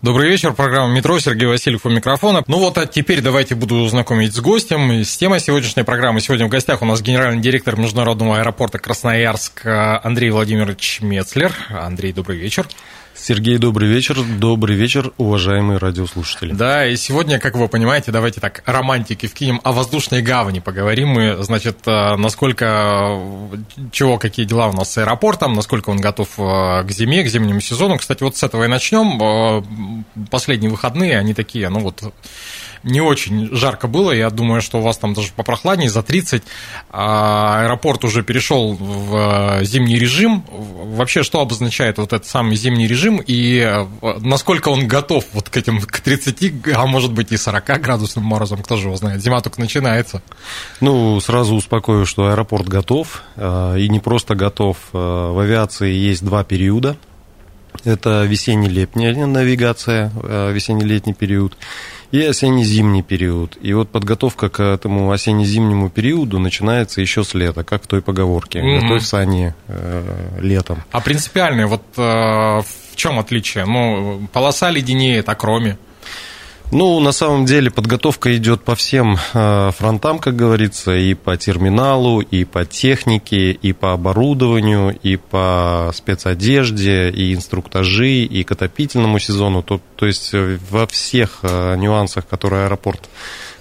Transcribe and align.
Добрый 0.00 0.30
вечер, 0.30 0.52
программа 0.52 0.94
«Метро», 0.94 1.18
Сергей 1.18 1.48
Васильев 1.48 1.84
у 1.84 1.88
микрофона. 1.88 2.44
Ну 2.46 2.60
вот, 2.60 2.78
а 2.78 2.86
теперь 2.86 3.20
давайте 3.20 3.56
буду 3.56 3.84
знакомить 3.88 4.32
с 4.32 4.38
гостем 4.38 4.92
и 4.92 5.02
с 5.02 5.16
темой 5.16 5.40
сегодняшней 5.40 5.82
программы. 5.82 6.20
Сегодня 6.20 6.46
в 6.46 6.48
гостях 6.48 6.82
у 6.82 6.84
нас 6.84 7.02
генеральный 7.02 7.42
директор 7.42 7.76
Международного 7.76 8.38
аэропорта 8.38 8.78
Красноярск 8.78 9.66
Андрей 9.66 10.30
Владимирович 10.30 11.00
Мецлер. 11.00 11.52
Андрей, 11.70 12.12
добрый 12.12 12.38
вечер. 12.38 12.68
Сергей, 13.20 13.58
добрый 13.58 13.88
вечер. 13.88 14.16
Добрый 14.22 14.76
вечер, 14.76 15.12
уважаемые 15.18 15.78
радиослушатели. 15.78 16.52
Да, 16.52 16.86
и 16.86 16.96
сегодня, 16.96 17.38
как 17.40 17.56
вы 17.56 17.68
понимаете, 17.68 18.12
давайте 18.12 18.40
так 18.40 18.62
романтики 18.64 19.26
вкинем, 19.26 19.60
о 19.64 19.72
воздушной 19.72 20.22
гавани 20.22 20.60
поговорим 20.60 21.08
мы, 21.08 21.42
значит, 21.42 21.78
э, 21.86 22.16
насколько, 22.16 23.20
чего, 23.90 24.18
какие 24.18 24.46
дела 24.46 24.68
у 24.68 24.72
нас 24.72 24.92
с 24.92 24.98
аэропортом, 24.98 25.52
насколько 25.54 25.90
он 25.90 25.98
готов 25.98 26.28
э, 26.38 26.84
к 26.84 26.90
зиме, 26.90 27.24
к 27.24 27.28
зимнему 27.28 27.60
сезону. 27.60 27.98
Кстати, 27.98 28.22
вот 28.22 28.36
с 28.36 28.42
этого 28.42 28.64
и 28.64 28.68
начнем. 28.68 29.20
Э, 29.20 30.04
Последние 30.30 30.70
выходные, 30.70 31.18
они 31.18 31.34
такие, 31.34 31.68
ну 31.68 31.80
вот, 31.80 32.02
не 32.82 33.00
очень 33.00 33.48
жарко 33.54 33.88
было. 33.88 34.12
Я 34.12 34.30
думаю, 34.30 34.62
что 34.62 34.78
у 34.78 34.82
вас 34.82 34.98
там 34.98 35.14
даже 35.14 35.28
попрохладнее, 35.34 35.90
за 35.90 36.02
30. 36.02 36.42
А 36.90 37.62
аэропорт 37.64 38.04
уже 38.04 38.22
перешел 38.22 38.74
в 38.74 39.64
зимний 39.64 39.98
режим. 39.98 40.44
Вообще, 40.50 41.22
что 41.22 41.40
обозначает 41.40 41.98
вот 41.98 42.12
этот 42.12 42.26
самый 42.26 42.56
зимний 42.56 42.86
режим 42.86 43.22
и 43.24 43.86
насколько 44.20 44.68
он 44.68 44.86
готов 44.88 45.24
вот 45.32 45.48
к 45.48 45.56
этим 45.56 45.80
к 45.80 46.00
30, 46.00 46.74
а 46.74 46.86
может 46.86 47.12
быть 47.12 47.32
и 47.32 47.36
40 47.36 47.80
градусным 47.80 48.24
морозом, 48.24 48.62
кто 48.62 48.76
же 48.76 48.88
его 48.88 48.96
знает. 48.96 49.22
Зима 49.22 49.40
только 49.40 49.60
начинается. 49.60 50.22
Ну, 50.80 51.20
сразу 51.20 51.54
успокою, 51.54 52.06
что 52.06 52.28
аэропорт 52.28 52.66
готов. 52.68 53.22
И 53.36 53.88
не 53.88 54.00
просто 54.00 54.34
готов. 54.34 54.76
В 54.92 55.40
авиации 55.40 55.92
есть 55.92 56.24
два 56.24 56.44
периода. 56.44 56.96
Это 57.84 58.24
весенне-летняя 58.24 59.26
навигация, 59.26 60.12
весенне-летний 60.52 61.14
период 61.14 61.56
и 62.10 62.22
осенне-зимний 62.22 63.02
период. 63.02 63.58
И 63.60 63.72
вот 63.74 63.90
подготовка 63.90 64.48
к 64.48 64.60
этому 64.60 65.10
осенне-зимнему 65.12 65.90
периоду 65.90 66.38
начинается 66.38 67.00
еще 67.00 67.22
с 67.22 67.34
лета, 67.34 67.64
как 67.64 67.84
в 67.84 67.86
той 67.86 68.00
поговорке. 68.00 68.60
Mm-hmm. 68.60 68.80
Готовь 68.80 69.04
сани 69.04 69.54
э, 69.68 70.38
летом. 70.40 70.82
А 70.90 71.00
принципиальное, 71.00 71.66
вот 71.66 71.82
э, 71.96 72.00
в 72.00 72.96
чем 72.96 73.18
отличие? 73.18 73.66
Ну, 73.66 74.26
полоса 74.32 74.70
леденеет, 74.70 75.28
а 75.28 75.34
кроме? 75.34 75.78
Ну, 76.70 77.00
на 77.00 77.12
самом 77.12 77.46
деле 77.46 77.70
подготовка 77.70 78.36
идет 78.36 78.62
по 78.62 78.74
всем 78.74 79.16
э, 79.32 79.70
фронтам, 79.74 80.18
как 80.18 80.36
говорится, 80.36 80.94
и 80.94 81.14
по 81.14 81.34
терминалу, 81.38 82.20
и 82.20 82.44
по 82.44 82.66
технике, 82.66 83.52
и 83.52 83.72
по 83.72 83.94
оборудованию, 83.94 84.94
и 85.02 85.16
по 85.16 85.90
спецодежде, 85.94 87.08
и 87.08 87.32
инструктажи, 87.32 88.24
и 88.24 88.44
к 88.44 88.52
отопительному 88.52 89.18
сезону. 89.18 89.62
То, 89.62 89.80
то 89.96 90.04
есть 90.04 90.34
э, 90.34 90.58
во 90.70 90.86
всех 90.86 91.38
э, 91.42 91.76
нюансах, 91.76 92.26
которые 92.26 92.66
аэропорт 92.66 93.08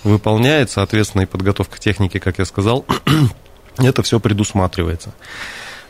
выполняет, 0.04 0.70
соответственно, 0.70 1.22
и 1.22 1.26
подготовка 1.28 1.80
техники, 1.80 2.18
как 2.18 2.40
я 2.40 2.46
сказал, 2.46 2.86
это 3.78 4.04
все 4.04 4.20
предусматривается. 4.20 5.14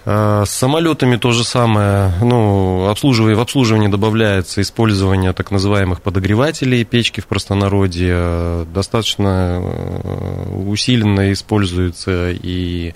Э, 0.09 0.45
с 0.45 0.51
самолетами 0.51 1.17
то 1.17 1.31
же 1.31 1.43
самое. 1.43 2.13
Ну, 2.21 2.87
обслуживание, 2.87 3.35
в 3.35 3.41
обслуживании 3.41 3.89
добавляется 3.89 4.61
использование 4.61 5.33
так 5.33 5.51
называемых 5.51 6.01
подогревателей 6.01 6.85
печки 6.85 7.19
в 7.19 7.27
простонародье. 7.27 8.65
Достаточно 8.73 9.59
э, 9.61 10.59
усиленно 10.65 11.33
используются 11.33 12.31
и 12.31 12.93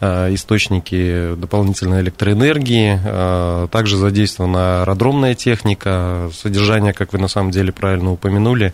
э, 0.00 0.34
источники 0.34 1.34
дополнительной 1.34 2.00
электроэнергии. 2.02 3.66
Также 3.68 3.96
задействована 3.96 4.82
аэродромная 4.82 5.34
техника, 5.34 6.30
содержание, 6.32 6.92
как 6.92 7.12
вы 7.12 7.18
на 7.18 7.28
самом 7.28 7.50
деле 7.50 7.72
правильно 7.72 8.12
упомянули, 8.12 8.72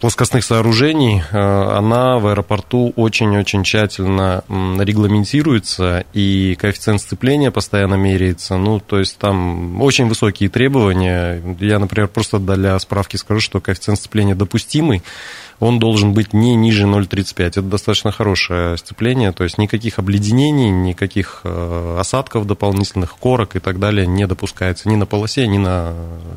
плоскостных 0.00 0.44
сооружений, 0.44 1.22
э, 1.30 1.36
она 1.36 2.18
в 2.18 2.28
аэропорту 2.28 2.92
очень-очень 2.96 3.64
тщательно 3.64 4.44
регламентируется, 4.48 6.04
и 6.12 6.56
коэффициент 6.58 7.00
сцепления 7.00 7.50
постоянно 7.50 7.94
меряется. 7.94 8.56
Ну, 8.56 8.80
то 8.80 8.98
есть 8.98 9.18
там 9.18 9.82
очень 9.82 10.06
высокие 10.06 10.48
требования. 10.48 11.42
Я, 11.60 11.78
например, 11.78 12.08
просто 12.08 12.38
для 12.38 12.78
справки 12.78 13.16
скажу, 13.16 13.40
что 13.40 13.60
коэффициент 13.60 13.98
сцепления 13.98 14.34
допустимый 14.34 15.02
он 15.60 15.78
должен 15.78 16.12
быть 16.12 16.32
не 16.32 16.54
ниже 16.54 16.84
0,35. 16.84 17.44
Это 17.46 17.62
достаточно 17.62 18.12
хорошее 18.12 18.76
сцепление, 18.76 19.32
то 19.32 19.44
есть 19.44 19.58
никаких 19.58 19.98
обледенений, 19.98 20.70
никаких 20.70 21.40
э, 21.44 21.96
осадков 21.98 22.46
дополнительных, 22.46 23.16
корок 23.16 23.56
и 23.56 23.58
так 23.58 23.78
далее 23.78 24.06
не 24.06 24.26
допускается 24.26 24.88
ни 24.88 24.96
на 24.96 25.06
полосе, 25.06 25.46
ни 25.46 25.58
на 25.58 25.94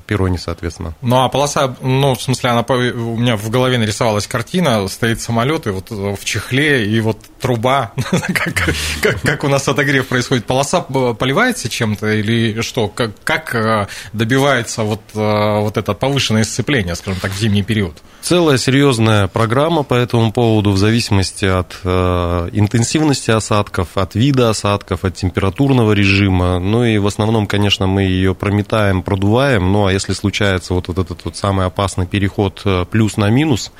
перроне, 0.07 0.37
соответственно. 0.37 0.93
Ну, 1.01 1.23
а 1.23 1.29
полоса, 1.29 1.75
ну, 1.81 2.15
в 2.15 2.21
смысле, 2.21 2.51
она, 2.51 2.65
у 2.67 3.17
меня 3.17 3.35
в 3.35 3.49
голове 3.49 3.77
нарисовалась 3.77 4.27
картина, 4.27 4.87
стоит 4.87 5.21
самолет, 5.21 5.67
и 5.67 5.71
вот 5.71 5.89
в 5.89 6.23
чехле, 6.23 6.85
и 6.85 6.99
вот 7.01 7.19
труба, 7.41 7.91
как, 8.33 8.53
как, 9.01 9.21
как 9.21 9.43
у 9.43 9.47
нас 9.47 9.67
отогрев 9.67 10.07
происходит. 10.07 10.45
Полоса 10.45 10.81
поливается 10.81 11.69
чем-то 11.69 12.07
или 12.07 12.61
что? 12.61 12.87
Как, 12.87 13.11
как 13.23 13.55
э, 13.55 13.87
добивается 14.13 14.83
вот, 14.83 15.01
э, 15.13 15.59
вот 15.59 15.77
это 15.77 15.93
повышенное 15.93 16.43
сцепление, 16.43 16.95
скажем 16.95 17.19
так, 17.19 17.31
в 17.31 17.39
зимний 17.39 17.63
период? 17.63 17.97
Целая 18.21 18.57
серьезная 18.57 19.08
программа 19.33 19.83
по 19.83 19.93
этому 19.93 20.31
поводу 20.31 20.71
в 20.71 20.77
зависимости 20.77 21.45
от 21.45 21.77
э, 21.83 22.49
интенсивности 22.53 23.31
осадков, 23.31 23.97
от 23.97 24.15
вида 24.15 24.49
осадков, 24.49 25.03
от 25.03 25.15
температурного 25.15 25.93
режима. 25.93 26.59
Ну 26.59 26.83
и 26.83 26.97
в 26.97 27.07
основном, 27.07 27.47
конечно, 27.47 27.87
мы 27.87 28.03
ее 28.03 28.35
прометаем, 28.35 29.03
продуваем. 29.03 29.71
Ну 29.71 29.85
а 29.85 29.93
если 29.93 30.13
случается 30.13 30.73
вот, 30.73 30.87
вот 30.87 30.97
этот 30.97 31.25
вот 31.25 31.35
самый 31.35 31.65
опасный 31.65 32.07
переход 32.07 32.61
э, 32.65 32.85
плюс 32.89 33.17
на 33.17 33.29
минус, 33.29 33.71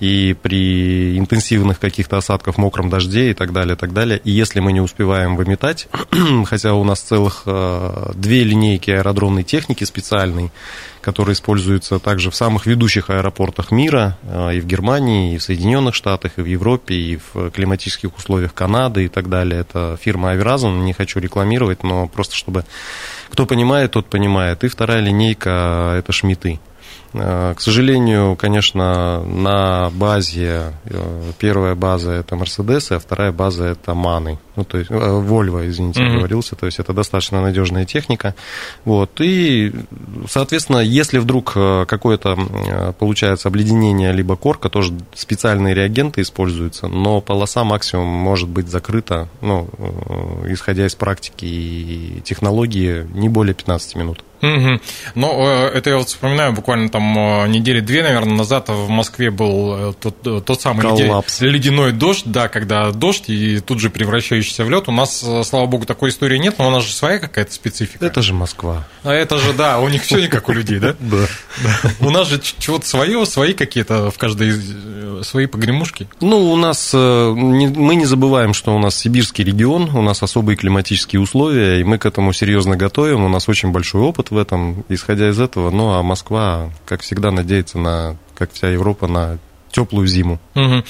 и 0.00 0.36
при 0.40 1.18
интенсивных 1.18 1.80
каких-то 1.80 2.18
осадках, 2.18 2.56
мокром 2.56 2.88
дожде 2.88 3.30
и 3.30 3.34
так 3.34 3.52
далее, 3.52 3.74
и 3.74 3.78
так 3.78 3.92
далее. 3.92 4.20
И 4.22 4.30
если 4.30 4.60
мы 4.60 4.72
не 4.72 4.80
успеваем 4.80 5.36
выметать, 5.36 5.88
хотя 6.46 6.74
у 6.74 6.84
нас 6.84 7.00
целых 7.00 7.42
э, 7.46 8.12
две 8.14 8.44
линейки 8.44 8.90
аэродромной 8.90 9.42
техники 9.42 9.84
специальной, 9.84 10.50
которые 11.00 11.34
используются 11.34 11.98
также 11.98 12.30
в 12.30 12.36
самых 12.36 12.66
ведущих 12.66 13.10
аэропортах 13.10 13.70
мира, 13.72 14.18
э, 14.22 14.56
и 14.56 14.60
в 14.60 14.66
Германии, 14.66 15.34
и 15.34 15.38
в 15.38 15.42
Соединенных 15.42 15.94
Штатах, 15.94 16.32
и 16.36 16.42
в 16.42 16.46
Европе, 16.46 16.94
и 16.94 17.18
в 17.32 17.50
климатических 17.50 18.16
условиях 18.16 18.54
Канады 18.54 19.06
и 19.06 19.08
так 19.08 19.28
далее. 19.28 19.60
Это 19.60 19.98
фирма 20.00 20.30
Аверазон, 20.30 20.84
не 20.84 20.92
хочу 20.92 21.18
рекламировать, 21.18 21.82
но 21.82 22.06
просто 22.06 22.36
чтобы 22.36 22.64
кто 23.30 23.46
понимает, 23.46 23.92
тот 23.92 24.06
понимает. 24.06 24.64
И 24.64 24.68
вторая 24.68 25.00
линейка– 25.00 25.94
это 25.98 26.12
Шмиты. 26.12 26.60
Э, 27.12 27.54
к 27.56 27.60
сожалению, 27.60 28.36
конечно, 28.36 29.22
на 29.24 29.90
базе, 29.90 30.72
э, 30.84 31.32
первая 31.38 31.74
база 31.74 32.12
это 32.12 32.36
Мерседесы, 32.36 32.92
а 32.92 32.98
вторая 32.98 33.32
база 33.32 33.64
это 33.64 33.94
Маны, 33.94 34.38
ну, 34.58 34.64
то 34.64 34.78
есть, 34.78 34.90
э, 34.90 34.94
извините, 34.94 36.02
mm-hmm. 36.02 36.16
говорился, 36.16 36.56
то 36.56 36.66
есть 36.66 36.80
это 36.80 36.92
достаточно 36.92 37.40
надежная 37.40 37.84
техника. 37.84 38.34
Вот, 38.84 39.20
и, 39.20 39.72
соответственно, 40.28 40.78
если 40.78 41.18
вдруг 41.18 41.52
какое-то 41.52 42.36
получается 42.98 43.46
обледенение 43.46 44.10
либо 44.10 44.34
корка, 44.34 44.68
тоже 44.68 44.94
специальные 45.14 45.74
реагенты 45.74 46.22
используются, 46.22 46.88
но 46.88 47.20
полоса 47.20 47.62
максимум 47.62 48.08
может 48.08 48.48
быть 48.48 48.68
закрыта, 48.68 49.28
ну, 49.40 49.68
исходя 50.48 50.86
из 50.86 50.96
практики 50.96 51.44
и 51.44 52.20
технологии, 52.24 53.06
не 53.14 53.28
более 53.28 53.54
15 53.54 53.94
минут. 53.94 54.24
Угу. 54.42 54.80
Ну, 55.16 55.48
это 55.48 55.90
я 55.90 55.96
вот 55.96 56.08
вспоминаю, 56.08 56.52
буквально 56.52 56.88
там 56.88 57.18
э, 57.18 57.48
недели 57.48 57.80
две, 57.80 58.02
наверное, 58.02 58.36
назад 58.36 58.68
в 58.68 58.88
Москве 58.88 59.30
был 59.30 59.90
э, 59.90 59.92
тот, 60.00 60.44
тот 60.44 60.60
самый 60.60 60.82
Коллапс. 60.82 61.40
ледяной 61.40 61.92
дождь, 61.92 62.22
да, 62.24 62.48
когда 62.48 62.92
дождь 62.92 63.28
и 63.28 63.58
тут 63.58 63.80
же 63.80 63.90
превращающийся 64.48 64.64
в 64.64 64.70
лед. 64.70 64.88
У 64.88 64.92
нас, 64.92 65.24
слава 65.48 65.66
богу, 65.66 65.84
такой 65.84 66.10
истории 66.10 66.38
нет, 66.38 66.56
но 66.58 66.68
у 66.68 66.70
нас 66.70 66.84
же 66.84 66.92
своя 66.92 67.18
какая-то 67.18 67.52
специфика. 67.52 68.04
Это 68.04 68.22
же 68.22 68.34
Москва. 68.34 68.86
А 69.04 69.12
это 69.12 69.38
же, 69.38 69.52
да, 69.52 69.78
у 69.78 69.88
них 69.88 70.02
все 70.02 70.20
не 70.20 70.28
как 70.28 70.48
у 70.48 70.52
людей, 70.52 70.78
да? 70.78 70.94
Да. 70.98 71.26
У 72.00 72.10
нас 72.10 72.28
же 72.28 72.40
чего-то 72.40 72.86
свое, 72.86 73.24
свои 73.26 73.52
какие-то 73.52 74.10
в 74.10 74.18
каждой 74.18 74.52
свои 75.22 75.46
погремушки. 75.46 76.08
Ну, 76.20 76.52
у 76.52 76.56
нас, 76.56 76.92
мы 76.92 77.94
не 77.96 78.04
забываем, 78.04 78.54
что 78.54 78.74
у 78.74 78.78
нас 78.78 78.96
сибирский 78.96 79.44
регион, 79.44 79.90
у 79.94 80.02
нас 80.02 80.22
особые 80.22 80.56
климатические 80.56 81.20
условия, 81.20 81.80
и 81.80 81.84
мы 81.84 81.98
к 81.98 82.06
этому 82.06 82.32
серьезно 82.32 82.76
готовим, 82.76 83.24
у 83.24 83.28
нас 83.28 83.48
очень 83.48 83.70
большой 83.70 84.02
опыт 84.02 84.30
в 84.30 84.38
этом, 84.38 84.84
исходя 84.88 85.28
из 85.30 85.40
этого. 85.40 85.70
Ну, 85.70 85.92
а 85.92 86.02
Москва, 86.02 86.70
как 86.86 87.02
всегда, 87.02 87.30
надеется 87.30 87.78
на, 87.78 88.16
как 88.36 88.52
вся 88.52 88.68
Европа, 88.68 89.08
на 89.08 89.38
теплую 89.70 90.06
зиму. 90.06 90.38
Угу. 90.54 90.84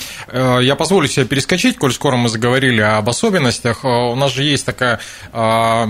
Я 0.60 0.76
позволю 0.76 1.08
себе 1.08 1.26
перескочить, 1.26 1.78
коль 1.78 1.92
скоро 1.92 2.16
мы 2.16 2.28
заговорили 2.28 2.80
об 2.80 3.08
особенностях. 3.08 3.84
Э, 3.84 3.88
у 3.88 4.14
нас 4.14 4.32
же 4.32 4.44
есть 4.44 4.66
такая, 4.66 5.00
э, 5.32 5.86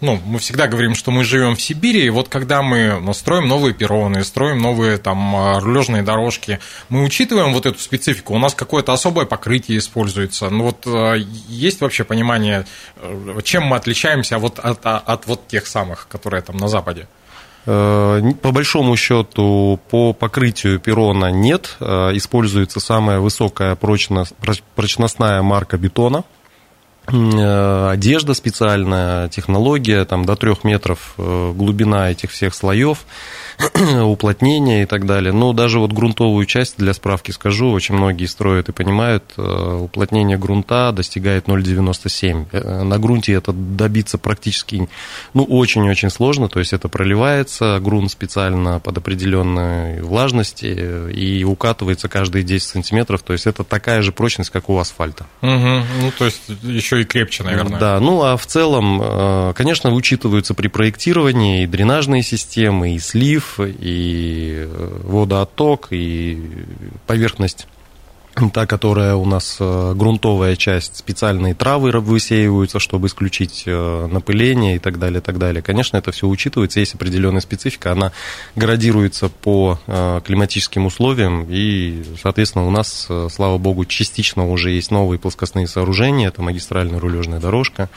ну, 0.00 0.20
мы 0.24 0.38
всегда 0.38 0.66
говорим, 0.66 0.94
что 0.94 1.10
мы 1.10 1.24
живем 1.24 1.56
в 1.56 1.62
Сибири, 1.62 2.06
и 2.06 2.10
вот 2.10 2.28
когда 2.28 2.62
мы 2.62 2.98
ну, 3.00 3.12
строим 3.12 3.48
новые 3.48 3.74
перроны, 3.74 4.24
строим 4.24 4.58
новые 4.58 4.98
там 4.98 5.58
рулежные 5.58 6.02
дорожки, 6.02 6.58
мы 6.88 7.04
учитываем 7.04 7.52
вот 7.52 7.66
эту 7.66 7.78
специфику. 7.78 8.34
У 8.34 8.38
нас 8.38 8.54
какое-то 8.54 8.92
особое 8.92 9.26
покрытие 9.26 9.78
используется. 9.78 10.50
Ну 10.50 10.64
вот 10.64 10.86
есть 11.48 11.80
вообще 11.80 12.04
понимание, 12.04 12.66
чем 13.44 13.64
мы 13.64 13.76
отличаемся 13.76 14.38
вот 14.38 14.58
от, 14.58 14.84
от, 14.84 15.08
от 15.08 15.26
вот 15.26 15.48
тех 15.48 15.66
самых, 15.66 16.08
которые 16.08 16.42
там 16.42 16.56
на 16.56 16.68
Западе? 16.68 17.06
Э, 17.66 18.22
по 18.42 18.52
большому 18.52 18.96
счету, 18.96 19.80
по 19.90 20.12
покрытию 20.12 20.78
перрона 20.78 21.30
нет. 21.30 21.76
Э, 21.80 22.10
используется 22.14 22.80
самая 22.80 23.18
высокая 23.18 23.76
прочностная 23.76 25.42
марка 25.42 25.76
бетона. 25.76 26.24
Э, 27.08 27.90
одежда 27.90 28.34
специальная, 28.34 29.28
технология, 29.28 30.04
там 30.04 30.24
до 30.24 30.36
трех 30.36 30.64
метров 30.64 31.14
глубина 31.16 32.10
этих 32.10 32.30
всех 32.30 32.54
слоев. 32.54 33.04
уплотнения 34.02 34.82
и 34.82 34.86
так 34.86 35.06
далее. 35.06 35.32
Но 35.32 35.52
даже 35.52 35.78
вот 35.78 35.92
грунтовую 35.92 36.46
часть, 36.46 36.76
для 36.78 36.92
справки 36.92 37.30
скажу, 37.30 37.70
очень 37.70 37.94
многие 37.94 38.26
строят 38.26 38.68
и 38.68 38.72
понимают, 38.72 39.24
э, 39.36 39.78
уплотнение 39.82 40.38
грунта 40.38 40.92
достигает 40.92 41.46
0,97. 41.46 42.46
Э, 42.52 42.82
на 42.82 42.98
грунте 42.98 43.32
это 43.32 43.52
добиться 43.52 44.18
практически, 44.18 44.88
ну, 45.34 45.44
очень-очень 45.44 46.10
сложно, 46.10 46.48
то 46.48 46.58
есть 46.58 46.72
это 46.72 46.88
проливается, 46.88 47.78
грунт 47.80 48.10
специально 48.10 48.78
под 48.80 48.98
определенной 48.98 50.02
влажности 50.02 50.74
э, 50.76 51.10
и 51.12 51.44
укатывается 51.44 52.08
каждые 52.08 52.42
10 52.44 52.68
сантиметров, 52.68 53.22
то 53.22 53.32
есть 53.32 53.46
это 53.46 53.64
такая 53.64 54.02
же 54.02 54.12
прочность, 54.12 54.50
как 54.50 54.68
у 54.68 54.78
асфальта. 54.78 55.26
Угу. 55.42 55.50
Ну, 55.50 56.12
то 56.18 56.26
есть 56.26 56.42
еще 56.62 57.00
и 57.00 57.04
крепче, 57.04 57.42
наверное. 57.42 57.78
Да, 57.78 58.00
ну, 58.00 58.22
а 58.22 58.36
в 58.36 58.46
целом, 58.46 59.54
конечно, 59.54 59.92
учитываются 59.92 60.54
при 60.54 60.68
проектировании 60.68 61.62
и 61.62 61.66
дренажные 61.66 62.22
системы, 62.22 62.94
и 62.94 62.98
слив, 62.98 63.45
и 63.58 64.54
э, 64.56 65.00
водоотток, 65.04 65.88
и 65.90 66.38
поверхность 67.06 67.66
та, 68.52 68.66
которая 68.66 69.14
у 69.14 69.24
нас 69.24 69.56
э, 69.60 69.94
грунтовая 69.96 70.56
часть, 70.56 70.96
специальные 70.96 71.54
травы 71.54 71.90
высеиваются, 71.92 72.78
чтобы 72.78 73.06
исключить 73.06 73.62
э, 73.64 74.08
напыление 74.10 74.76
и 74.76 74.78
так 74.78 74.98
далее, 74.98 75.22
так 75.22 75.38
далее. 75.38 75.62
Конечно, 75.62 75.96
это 75.96 76.12
все 76.12 76.26
учитывается, 76.28 76.80
есть 76.80 76.94
определенная 76.94 77.40
специфика, 77.40 77.92
она 77.92 78.12
градируется 78.54 79.28
по 79.28 79.78
климатическим 79.86 80.84
условиям, 80.84 81.46
и, 81.48 82.04
соответственно, 82.20 82.66
у 82.66 82.70
нас, 82.70 83.08
слава 83.30 83.56
богу, 83.56 83.86
частично 83.86 84.46
уже 84.46 84.70
есть 84.70 84.90
новые 84.90 85.18
плоскостные 85.18 85.66
сооружения, 85.66 86.28
это 86.28 86.42
магистральная 86.42 87.00
рулежная 87.00 87.40
дорожка, 87.40 87.88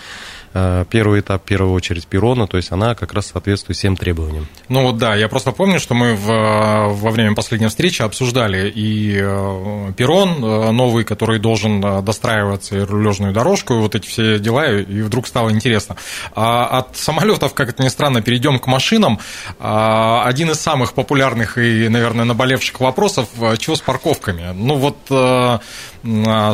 первый 0.54 1.22
этап, 1.22 1.44
первую 1.44 1.74
очередь, 1.74 2.08
перрона, 2.08 2.48
то 2.48 2.58
есть 2.58 2.72
она 2.72 2.96
как 2.96 3.14
раз 3.14 3.28
соответствует 3.28 3.78
всем 3.78 3.96
требованиям. 3.96 4.48
Ну 4.68 4.84
вот 4.84 4.98
да, 4.98 5.16
я 5.16 5.28
просто 5.28 5.52
помню, 5.52 5.80
что 5.80 5.94
мы 5.94 6.16
в, 6.16 6.28
во 6.28 7.12
время 7.12 7.36
последней 7.36 7.68
встречи 7.68 8.02
обсуждали 8.02 8.70
и 8.70 9.18
э, 9.22 9.92
перрон 9.96 10.44
э, 10.44 10.72
новый, 10.72 11.04
который 11.04 11.40
должен 11.40 11.82
достраиваться, 12.04 12.78
и 12.78 12.80
рулежную 12.82 13.34
дорожку, 13.34 13.76
и 13.76 13.78
вот 13.78 13.96
эти 13.96 14.08
все 14.08 14.40
дела, 14.40 14.72
и 14.72 15.02
вдруг 15.02 15.28
стало 15.28 15.52
интересно. 15.52 15.96
А 16.36 16.80
от 16.80 16.98
самолетов, 16.98 17.54
как 17.54 17.70
это 17.70 17.84
ни 17.84 17.90
странно, 17.90 18.22
перейдем 18.22 18.60
к 18.60 18.68
машинам. 18.68 19.20
А, 19.60 20.24
один 20.26 20.52
из 20.52 20.60
самых 20.60 20.94
популярных 20.94 21.58
и, 21.58 21.88
наверное, 21.90 22.26
наболевших 22.26 22.80
вопросов, 22.80 23.28
чего 23.58 23.76
с 23.76 23.82
парковками? 23.82 24.52
Ну 24.54 24.76
вот 24.76 24.98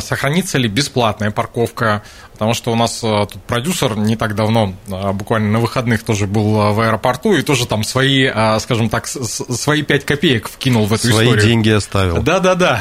сохранится 0.02 0.58
ли 0.58 0.68
бесплатная 0.68 1.30
парковка, 1.30 2.02
потому 2.36 2.52
что 2.52 2.70
у 2.70 2.76
нас 2.76 3.00
тут 3.00 3.42
продюсер 3.46 3.96
не 3.96 4.14
так 4.14 4.34
давно, 4.34 4.74
а, 4.90 5.12
буквально 5.14 5.52
на 5.52 5.58
выходных 5.58 6.02
тоже 6.02 6.26
был 6.26 6.60
а, 6.60 6.72
в 6.72 6.80
аэропорту 6.80 7.32
и 7.32 7.40
тоже 7.40 7.66
там 7.66 7.82
свои, 7.82 8.28
скажем 8.60 8.90
так, 8.90 9.06
свои 9.06 9.82
пять 9.82 10.04
копеек 10.04 10.48
вкинул 10.48 10.84
в 10.84 10.92
эту 10.92 11.08
свои 11.08 11.12
историю. 11.12 11.40
Свои 11.40 11.50
деньги 11.50 11.70
оставил. 11.70 12.22
Да, 12.22 12.40
да, 12.40 12.54
да, 12.54 12.80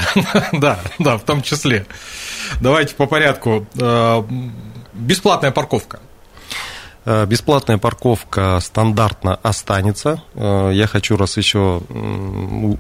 да, 0.52 0.80
да, 1.00 1.18
в 1.18 1.24
том 1.24 1.42
числе. 1.42 1.86
Давайте 2.60 2.96
по 2.96 3.06
порядку. 3.06 3.66
Бесплатная 4.94 5.52
парковка. 5.52 6.00
Э, 7.06 7.26
бесплатная 7.28 7.78
парковка 7.78 8.60
стандартно 8.62 9.36
останется. 9.44 10.24
Э, 10.34 10.72
я 10.74 10.88
хочу 10.88 11.18
раз 11.18 11.38
еще 11.38 11.82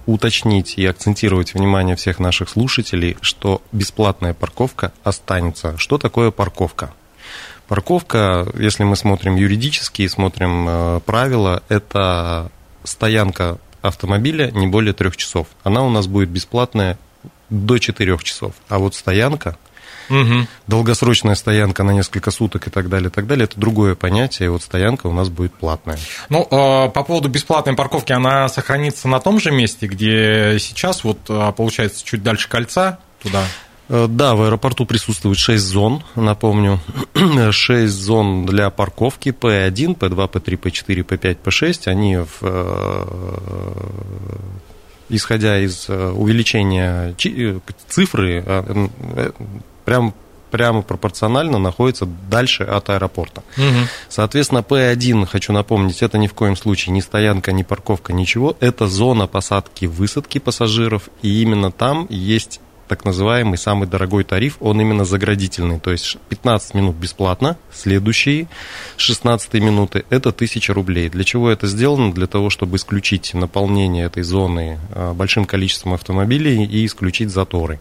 уточнить 0.05 0.77
и 0.77 0.85
акцентировать 0.85 1.53
внимание 1.53 1.95
всех 1.95 2.19
наших 2.19 2.49
слушателей, 2.49 3.17
что 3.21 3.61
бесплатная 3.71 4.33
парковка 4.33 4.91
останется. 5.03 5.77
Что 5.77 5.97
такое 5.97 6.31
парковка? 6.31 6.93
Парковка, 7.67 8.47
если 8.55 8.83
мы 8.83 8.95
смотрим 8.95 9.35
юридически 9.35 10.03
и 10.03 10.07
смотрим 10.07 10.65
э, 10.67 10.99
правила, 11.05 11.61
это 11.69 12.51
стоянка 12.83 13.59
автомобиля 13.81 14.49
не 14.51 14.65
более 14.65 14.93
трех 14.93 15.17
часов. 15.17 15.47
Она 15.63 15.83
у 15.83 15.89
нас 15.89 16.07
будет 16.07 16.29
бесплатная 16.29 16.97
до 17.49 17.77
четырех 17.77 18.23
часов. 18.23 18.53
А 18.69 18.79
вот 18.79 18.95
стоянка, 18.95 19.57
угу. 20.09 20.47
долгосрочная 20.67 21.35
стоянка 21.35 21.83
на 21.83 21.91
несколько 21.91 22.31
суток 22.31 22.67
и 22.67 22.69
так 22.69 22.89
далее, 22.89 23.09
и 23.09 23.11
так 23.11 23.27
далее, 23.27 23.45
это 23.45 23.59
другое 23.59 23.95
понятие. 23.95 24.47
И 24.47 24.49
вот 24.49 24.63
стоянка 24.63 25.07
у 25.07 25.13
нас 25.13 25.29
будет 25.29 25.53
платная. 25.53 25.97
Ну, 26.29 26.47
э, 26.49 26.89
по 26.89 27.03
поводу 27.03 27.29
бесплатной 27.29 27.75
парковки, 27.75 28.11
она 28.11 28.47
сохранится 28.49 29.07
на 29.07 29.19
том 29.19 29.39
же 29.39 29.51
месте, 29.51 29.87
где 29.87 30.57
сейчас, 30.59 31.03
вот 31.03 31.19
э, 31.29 31.53
получается, 31.55 32.03
чуть 32.05 32.23
дальше 32.23 32.49
кольца 32.49 32.99
туда? 33.21 33.43
Э, 33.87 34.07
да, 34.09 34.35
в 34.35 34.41
аэропорту 34.43 34.85
присутствует 34.85 35.37
6 35.37 35.63
зон, 35.63 36.03
напомню. 36.15 36.79
6 37.51 37.93
зон 37.93 38.45
для 38.45 38.69
парковки 38.69 39.29
P1, 39.29 39.97
P2, 39.97 40.31
P3, 40.31 40.59
P4, 40.59 41.05
P5, 41.05 41.37
P6. 41.43 41.87
Они, 41.87 42.17
в, 42.17 42.39
э, 42.41 43.05
исходя 45.09 45.59
из 45.59 45.85
э, 45.87 46.09
увеличения 46.11 47.15
цифры, 47.87 48.43
прям 49.85 50.13
прямо 50.51 50.83
пропорционально 50.83 51.59
находятся 51.59 52.05
дальше 52.05 52.63
от 52.63 52.89
аэропорта. 52.89 53.43
Угу. 53.57 53.87
Соответственно, 54.07 54.59
P1, 54.59 55.25
хочу 55.25 55.51
напомнить, 55.51 56.01
это 56.01 56.17
ни 56.17 56.27
в 56.27 56.33
коем 56.33 56.55
случае 56.55 56.93
не 56.93 57.01
стоянка, 57.01 57.51
не 57.51 57.63
парковка, 57.65 58.13
ничего. 58.13 58.55
Это 58.61 58.87
зона 58.87 59.27
посадки-высадки 59.27 60.39
пассажиров, 60.39 61.09
и 61.21 61.41
именно 61.41 61.71
там 61.71 62.07
есть 62.09 62.61
так 62.87 63.05
называемый 63.05 63.57
самый 63.57 63.87
дорогой 63.87 64.23
тариф, 64.23 64.57
он 64.59 64.79
именно 64.79 65.05
заградительный, 65.05 65.79
то 65.79 65.91
есть 65.91 66.17
15 66.29 66.73
минут 66.73 66.95
бесплатно, 66.95 67.57
следующие 67.73 68.47
16 68.97 69.53
минуты 69.55 70.05
это 70.09 70.29
1000 70.29 70.73
рублей. 70.73 71.09
Для 71.09 71.23
чего 71.23 71.49
это 71.49 71.67
сделано? 71.67 72.13
Для 72.13 72.27
того, 72.27 72.49
чтобы 72.49 72.77
исключить 72.77 73.33
наполнение 73.33 74.05
этой 74.05 74.23
зоны 74.23 74.79
а, 74.91 75.13
большим 75.13 75.45
количеством 75.45 75.93
автомобилей 75.93 76.65
и 76.65 76.85
исключить 76.85 77.29
заторы. 77.29 77.79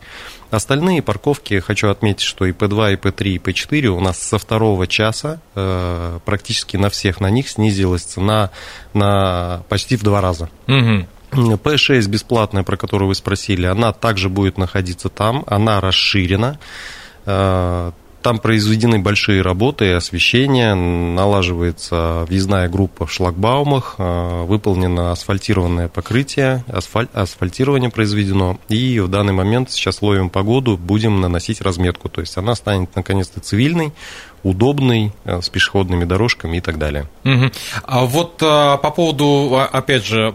Остальные 0.51 1.03
парковки, 1.03 1.59
хочу 1.59 1.89
отметить, 1.89 2.23
что 2.23 2.47
и 2.47 2.53
P2, 2.53 2.93
и 2.93 2.97
P3, 2.97 3.29
и 3.29 3.39
P4 3.39 3.87
у 3.89 4.01
нас 4.01 4.19
со 4.19 4.39
второго 4.39 4.87
часа 4.87 5.41
э, 5.55 6.21
практически 6.25 6.77
на 6.77 6.91
всех 6.91 7.21
на 7.21 7.29
них 7.29 7.49
снизилась 7.49 8.03
цена 8.03 8.51
на 8.93 9.65
почти 9.69 9.97
в 9.97 10.05
два 10.05 10.21
раза. 10.21 10.49
Угу. 10.69 11.07
P6 11.35 12.09
бесплатная, 12.09 12.63
про 12.63 12.77
которую 12.77 13.09
вы 13.09 13.15
спросили, 13.15 13.67
она 13.67 13.93
также 13.93 14.29
будет 14.29 14.59
находиться 14.59 15.09
там, 15.09 15.45
она 15.47 15.81
расширена. 15.81 16.59
Э, 17.27 17.93
там 18.25 18.39
произведены 18.39 19.01
большие 19.01 19.43
работы, 19.43 19.93
освещение, 19.93 20.75
налаживается 20.75 22.25
въездная 22.27 22.71
группа 22.71 23.05
в 23.05 23.13
шлагбаумах, 23.13 23.97
э, 23.99 24.45
выполнено 24.45 25.13
асфальтированное 25.13 25.89
покрытие, 25.89 26.65
асфаль, 26.67 27.09
асфальтирование 27.13 27.91
произведено, 27.91 28.59
и 28.71 28.99
в 28.99 29.09
данный 29.09 29.35
момент 29.35 29.71
сейчас 29.71 30.01
ловим 30.01 30.31
погоду, 30.31 30.79
будем 30.79 31.21
наносить 31.21 31.61
разметку, 31.61 32.09
то 32.09 32.23
есть 32.23 32.39
она 32.39 32.55
станет 32.55 32.97
наконец-то 32.97 33.41
цивильной, 33.41 33.93
удобный, 34.45 35.13
э, 35.25 35.41
с 35.41 35.49
пешеходными 35.49 36.05
дорожками 36.05 36.59
и 36.59 36.61
так 36.61 36.79
далее. 36.79 37.07
Угу. 37.25 37.51
А 37.83 38.05
вот 38.05 38.39
а, 38.43 38.77
по 38.77 38.91
поводу, 38.91 39.53
а, 39.55 39.65
опять 39.65 40.05
же, 40.05 40.33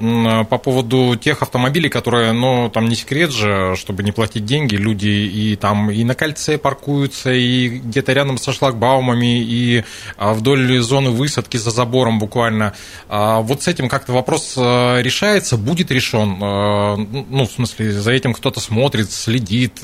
по 0.49 0.57
поводу 0.57 1.15
тех 1.15 1.43
автомобилей, 1.43 1.89
которые, 1.89 2.33
ну, 2.33 2.69
там 2.69 2.89
не 2.89 2.95
секрет 2.95 3.31
же, 3.31 3.75
чтобы 3.77 4.01
не 4.01 4.11
платить 4.11 4.45
деньги, 4.45 4.75
люди 4.75 5.07
и 5.07 5.55
там 5.55 5.91
и 5.91 6.03
на 6.03 6.15
кольце 6.15 6.57
паркуются, 6.57 7.31
и 7.31 7.69
где-то 7.69 8.11
рядом 8.13 8.39
со 8.39 8.51
шлагбаумами, 8.51 9.41
и 9.41 9.83
вдоль 10.17 10.79
зоны 10.79 11.11
высадки 11.11 11.57
за 11.57 11.69
забором 11.69 12.17
буквально. 12.17 12.73
Вот 13.07 13.61
с 13.61 13.67
этим 13.67 13.89
как-то 13.89 14.13
вопрос 14.13 14.55
решается, 14.57 15.57
будет 15.57 15.91
решен? 15.91 16.37
Ну, 16.39 17.45
в 17.45 17.51
смысле, 17.51 17.91
за 17.91 18.11
этим 18.11 18.33
кто-то 18.33 18.59
смотрит, 18.59 19.11
следит. 19.11 19.79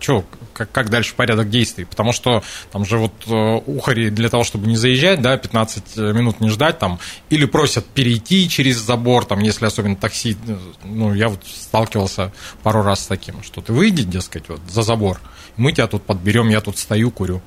Что, 0.00 0.24
как, 0.52 0.72
как 0.72 0.90
дальше 0.90 1.14
порядок 1.14 1.50
действий? 1.50 1.84
Потому 1.84 2.12
что 2.12 2.42
там 2.72 2.84
же 2.84 2.98
вот 2.98 3.12
ухари 3.30 4.10
для 4.10 4.28
того, 4.28 4.44
чтобы 4.44 4.66
не 4.66 4.76
заезжать, 4.76 5.20
да, 5.22 5.36
15 5.36 5.96
минут 5.96 6.40
не 6.40 6.48
ждать 6.48 6.78
там, 6.78 6.98
или 7.30 7.44
просят 7.44 7.84
перейти 7.86 8.48
через 8.48 8.76
забор, 8.76 9.24
там, 9.24 9.40
если 9.40 9.66
особенно 9.66 9.96
такси, 9.96 10.36
ну, 10.84 11.14
я 11.14 11.28
вот 11.28 11.40
сталкивался 11.44 12.32
пару 12.62 12.82
раз 12.82 13.04
с 13.04 13.06
таким, 13.06 13.42
что 13.42 13.60
ты 13.60 13.72
выйди, 13.72 14.02
дескать, 14.02 14.48
вот 14.48 14.60
за 14.68 14.82
забор, 14.82 15.20
мы 15.56 15.72
тебя 15.72 15.86
тут 15.86 16.04
подберем, 16.04 16.48
я 16.48 16.60
тут 16.60 16.78
стою, 16.78 17.10
курю. 17.10 17.42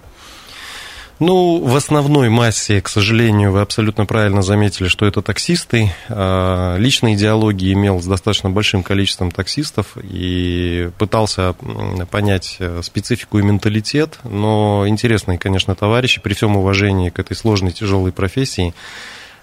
Ну, 1.22 1.64
в 1.64 1.76
основной 1.76 2.30
массе, 2.30 2.82
к 2.82 2.90
сожалению, 2.90 3.52
вы 3.52 3.62
абсолютно 3.62 4.08
правильно 4.08 4.42
заметили, 4.42 4.88
что 4.88 5.06
это 5.06 5.22
таксисты. 5.22 5.94
А, 6.10 6.78
личные 6.78 7.14
идеологии 7.14 7.74
имел 7.74 8.02
с 8.02 8.08
достаточно 8.08 8.50
большим 8.50 8.82
количеством 8.82 9.30
таксистов 9.30 9.96
и 10.02 10.90
пытался 10.98 11.54
понять 12.10 12.56
э, 12.58 12.82
специфику 12.82 13.38
и 13.38 13.44
менталитет, 13.44 14.18
но 14.24 14.86
интересные, 14.88 15.38
конечно, 15.38 15.76
товарищи, 15.76 16.20
при 16.20 16.34
всем 16.34 16.58
уважении 16.58 17.12
к 17.12 17.20
этой 17.20 17.38
сложной, 17.38 17.72
тяжелой 17.72 18.12
профессии, 18.12 18.74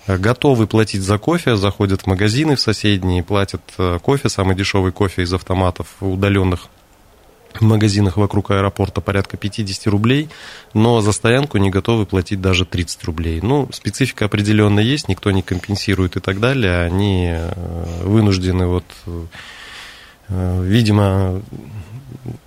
э, 0.09 0.19
готовы 0.19 0.67
платить 0.67 1.03
за 1.03 1.17
кофе, 1.19 1.55
заходят 1.55 2.03
в 2.03 2.07
магазины 2.09 2.57
в 2.57 2.61
соседние, 2.61 3.23
платят 3.23 3.63
э, 3.79 4.01
кофе, 4.03 4.29
самый 4.29 4.57
дешевый 4.57 4.91
кофе 4.91 5.23
из 5.23 5.33
автоматов 5.33 5.87
удаленных 6.01 6.71
в 7.55 7.63
магазинах 7.63 8.17
вокруг 8.17 8.51
аэропорта 8.51 9.01
порядка 9.01 9.37
50 9.37 9.87
рублей, 9.89 10.29
но 10.75 11.01
за 11.01 11.13
стоянку 11.13 11.59
не 11.59 11.71
готовы 11.71 12.07
платить 12.07 12.41
даже 12.41 12.65
30 12.65 13.05
рублей. 13.05 13.41
Ну, 13.43 13.69
специфика 13.73 14.27
определенно 14.27 14.81
есть, 14.81 15.09
никто 15.09 15.31
не 15.31 15.43
компенсирует 15.43 16.17
и 16.17 16.21
так 16.21 16.41
далее. 16.41 16.83
Они 16.83 17.31
э, 17.31 18.03
вынуждены 18.05 18.67
вот 18.67 18.85
э, 19.07 19.25
видимо, 20.29 21.43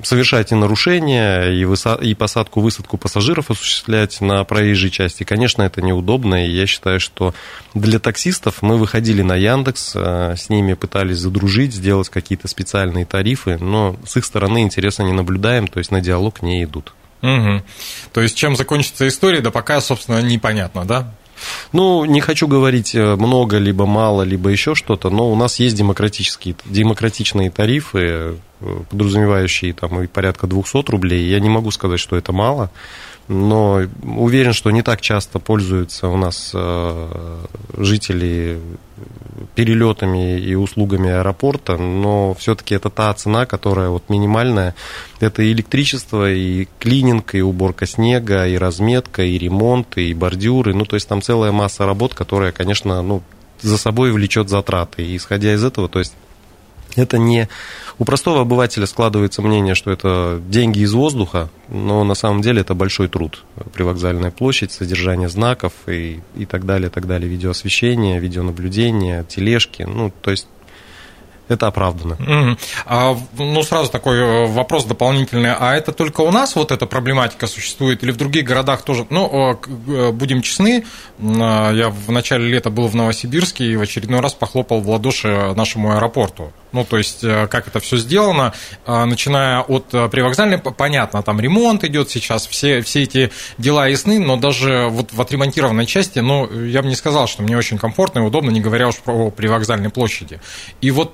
совершать 0.04 0.52
и 0.52 0.56
нарушения, 0.56 1.50
и, 1.50 1.66
выса... 1.66 1.96
и 1.96 2.14
посадку, 2.14 2.62
высадку 2.62 2.98
пассажиров 2.98 3.52
осуществлять 3.52 4.22
на 4.22 4.44
проезжей 4.44 4.90
части. 4.90 5.24
Конечно, 5.24 5.64
это 5.64 5.82
неудобно, 5.82 6.46
и 6.46 6.52
я 6.52 6.68
считаю, 6.68 7.00
что 7.00 7.34
для 7.74 8.00
таксистов 8.00 8.62
мы 8.62 8.78
выходили 8.78 9.22
на 9.22 9.36
Яндекс, 9.36 9.94
э, 9.96 10.36
с 10.38 10.50
ними 10.50 10.74
пытались 10.74 11.18
задружить, 11.18 11.74
сделать 11.74 12.10
какие-то 12.10 12.48
специальные 12.48 13.06
тарифы, 13.06 13.58
но 13.58 13.96
с 14.06 14.18
их 14.18 14.26
стороны 14.26 14.62
интереса 14.62 15.04
не 15.04 15.14
наблюдаем, 15.14 15.68
то 15.68 15.80
есть 15.80 15.92
на 15.92 16.02
диалог 16.02 16.42
не 16.42 16.64
идут. 16.64 16.94
Угу. 17.22 17.64
То 18.14 18.22
есть 18.22 18.36
чем 18.36 18.56
закончится 18.56 19.08
история, 19.08 19.42
да 19.42 19.52
пока, 19.52 19.80
собственно, 19.80 20.22
непонятно, 20.22 20.86
да? 20.86 21.14
Ну, 21.74 22.06
не 22.06 22.22
хочу 22.22 22.48
говорить 22.48 22.96
э, 22.96 23.16
много, 23.16 23.58
либо 23.58 23.86
мало, 23.86 24.24
либо 24.24 24.50
еще 24.50 24.76
что-то, 24.76 25.10
но 25.10 25.32
у 25.32 25.36
нас 25.36 25.60
есть 25.60 25.76
демократические, 25.76 26.56
демократичные 26.66 27.50
тарифы, 27.50 28.00
э, 28.00 28.36
подразумевающие 28.90 29.74
там 29.74 30.02
и 30.02 30.08
порядка 30.08 30.48
200 30.48 30.92
рублей. 30.92 31.30
Я 31.30 31.40
не 31.40 31.50
могу 31.50 31.72
сказать, 31.72 32.00
что 32.00 32.16
это 32.16 32.32
мало 32.32 32.70
но 33.32 33.84
уверен, 34.04 34.52
что 34.52 34.72
не 34.72 34.82
так 34.82 35.00
часто 35.00 35.40
пользуются 35.40 36.10
у 36.10 36.18
нас 36.18 36.52
э, 36.54 37.38
жители 37.78 38.60
перелетами 39.56 40.38
и 40.38 40.54
услугами 40.54 41.10
аэропорта, 41.10 41.78
но 41.78 42.34
все-таки 42.34 42.76
это 42.76 42.90
та 42.90 43.14
цена, 43.14 43.46
которая 43.46 43.88
вот 43.88 44.10
минимальная. 44.10 44.76
Это 45.22 45.44
и 45.44 45.54
электричество, 45.54 46.30
и 46.30 46.68
клининг, 46.80 47.34
и 47.34 47.42
уборка 47.42 47.86
снега, 47.86 48.46
и 48.48 48.58
разметка, 48.58 49.24
и 49.24 49.38
ремонт, 49.38 49.98
и 49.98 50.14
бордюры. 50.14 50.74
Ну, 50.74 50.84
то 50.84 50.98
есть 50.98 51.08
там 51.08 51.22
целая 51.22 51.54
масса 51.54 51.86
работ, 51.86 52.14
которая, 52.14 52.52
конечно, 52.52 53.02
ну, 53.02 53.24
за 53.62 53.78
собой 53.78 54.12
влечет 54.12 54.50
затраты. 54.50 55.04
И 55.04 55.16
исходя 55.16 55.54
из 55.54 55.64
этого, 55.64 55.88
то 55.88 56.00
есть 56.00 56.14
это 56.98 57.18
не... 57.18 57.48
У 58.02 58.04
простого 58.04 58.42
обывателя 58.42 58.88
складывается 58.88 59.44
мнение, 59.44 59.76
что 59.76 59.92
это 59.92 60.42
деньги 60.50 60.80
из 60.80 60.92
воздуха, 60.92 61.52
но 61.70 62.04
на 62.04 62.16
самом 62.16 62.42
деле 62.42 62.62
это 62.62 62.74
большой 62.74 63.10
труд. 63.10 63.44
Привокзальная 63.74 64.32
площадь, 64.32 64.72
содержание 64.72 65.30
знаков 65.30 65.74
и, 65.86 66.20
и 66.36 66.48
так 66.48 66.66
далее, 66.66 66.90
так 66.90 67.06
далее, 67.06 67.30
видеоосвещение, 67.30 68.20
видеонаблюдение, 68.20 69.24
тележки. 69.30 69.84
Ну, 69.84 70.12
то 70.24 70.32
есть 70.32 70.48
это 71.52 71.68
оправдано. 71.68 72.14
Mm-hmm. 72.14 72.58
А, 72.86 73.18
ну, 73.38 73.64
сразу 73.64 73.92
такой 73.92 74.18
э, 74.18 74.46
вопрос 74.48 74.86
дополнительный. 74.86 75.54
А 75.54 75.76
это 75.76 75.92
только 75.92 76.22
у 76.22 76.32
нас 76.32 76.56
вот 76.56 76.72
эта 76.72 76.86
проблематика 76.86 77.48
существует 77.48 78.04
или 78.04 78.12
в 78.12 78.18
других 78.18 78.46
городах 78.46 78.84
тоже? 78.84 79.06
Ну, 79.10 79.60
э, 79.88 80.12
будем 80.12 80.42
честны, 80.42 80.86
я 81.20 81.90
в 81.90 82.12
начале 82.12 82.48
лета 82.48 82.70
был 82.70 82.88
в 82.88 82.96
Новосибирске 82.96 83.66
и 83.66 83.76
в 83.76 83.82
очередной 83.82 84.20
раз 84.20 84.34
похлопал 84.34 84.82
в 84.82 84.90
ладоши 84.90 85.54
нашему 85.56 85.96
аэропорту. 85.96 86.52
Ну, 86.72 86.86
то 86.86 86.98
есть, 86.98 87.24
э, 87.24 87.48
как 87.48 87.68
это 87.68 87.80
все 87.80 87.98
сделано, 87.98 88.54
начиная 88.88 89.62
от 89.62 89.90
привокзальной, 89.90 90.58
понятно, 90.58 91.22
там 91.22 91.40
ремонт 91.40 91.84
идет 91.84 92.10
сейчас, 92.10 92.48
все, 92.48 92.82
все 92.82 93.04
эти 93.04 93.32
дела 93.58 93.88
ясны, 93.88 94.20
но 94.20 94.38
даже 94.38 94.88
вот 94.90 95.12
в 95.12 95.22
отремонтированной 95.22 95.86
части, 95.86 96.20
ну, 96.20 96.50
я 96.66 96.82
бы 96.82 96.88
не 96.88 96.96
сказал, 96.96 97.28
что 97.28 97.44
мне 97.44 97.58
очень 97.58 97.78
комфортно 97.78 98.20
и 98.20 98.22
удобно, 98.24 98.50
не 98.50 98.62
говоря 98.62 98.88
уж 98.88 98.98
про 98.98 99.30
привокзальной 99.32 99.90
площади. 99.90 100.40
И 100.80 100.92
вот 100.92 101.14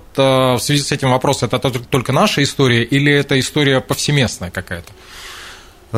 в 0.58 0.60
связи 0.60 0.82
с 0.82 0.92
этим 0.92 1.12
вопрос, 1.12 1.44
это 1.44 1.60
только 1.60 2.12
наша 2.12 2.44
история 2.44 2.84
или 2.84 3.12
это 3.12 3.40
история 3.40 3.82
повсеместная 3.82 4.52
какая-то? 4.52 4.92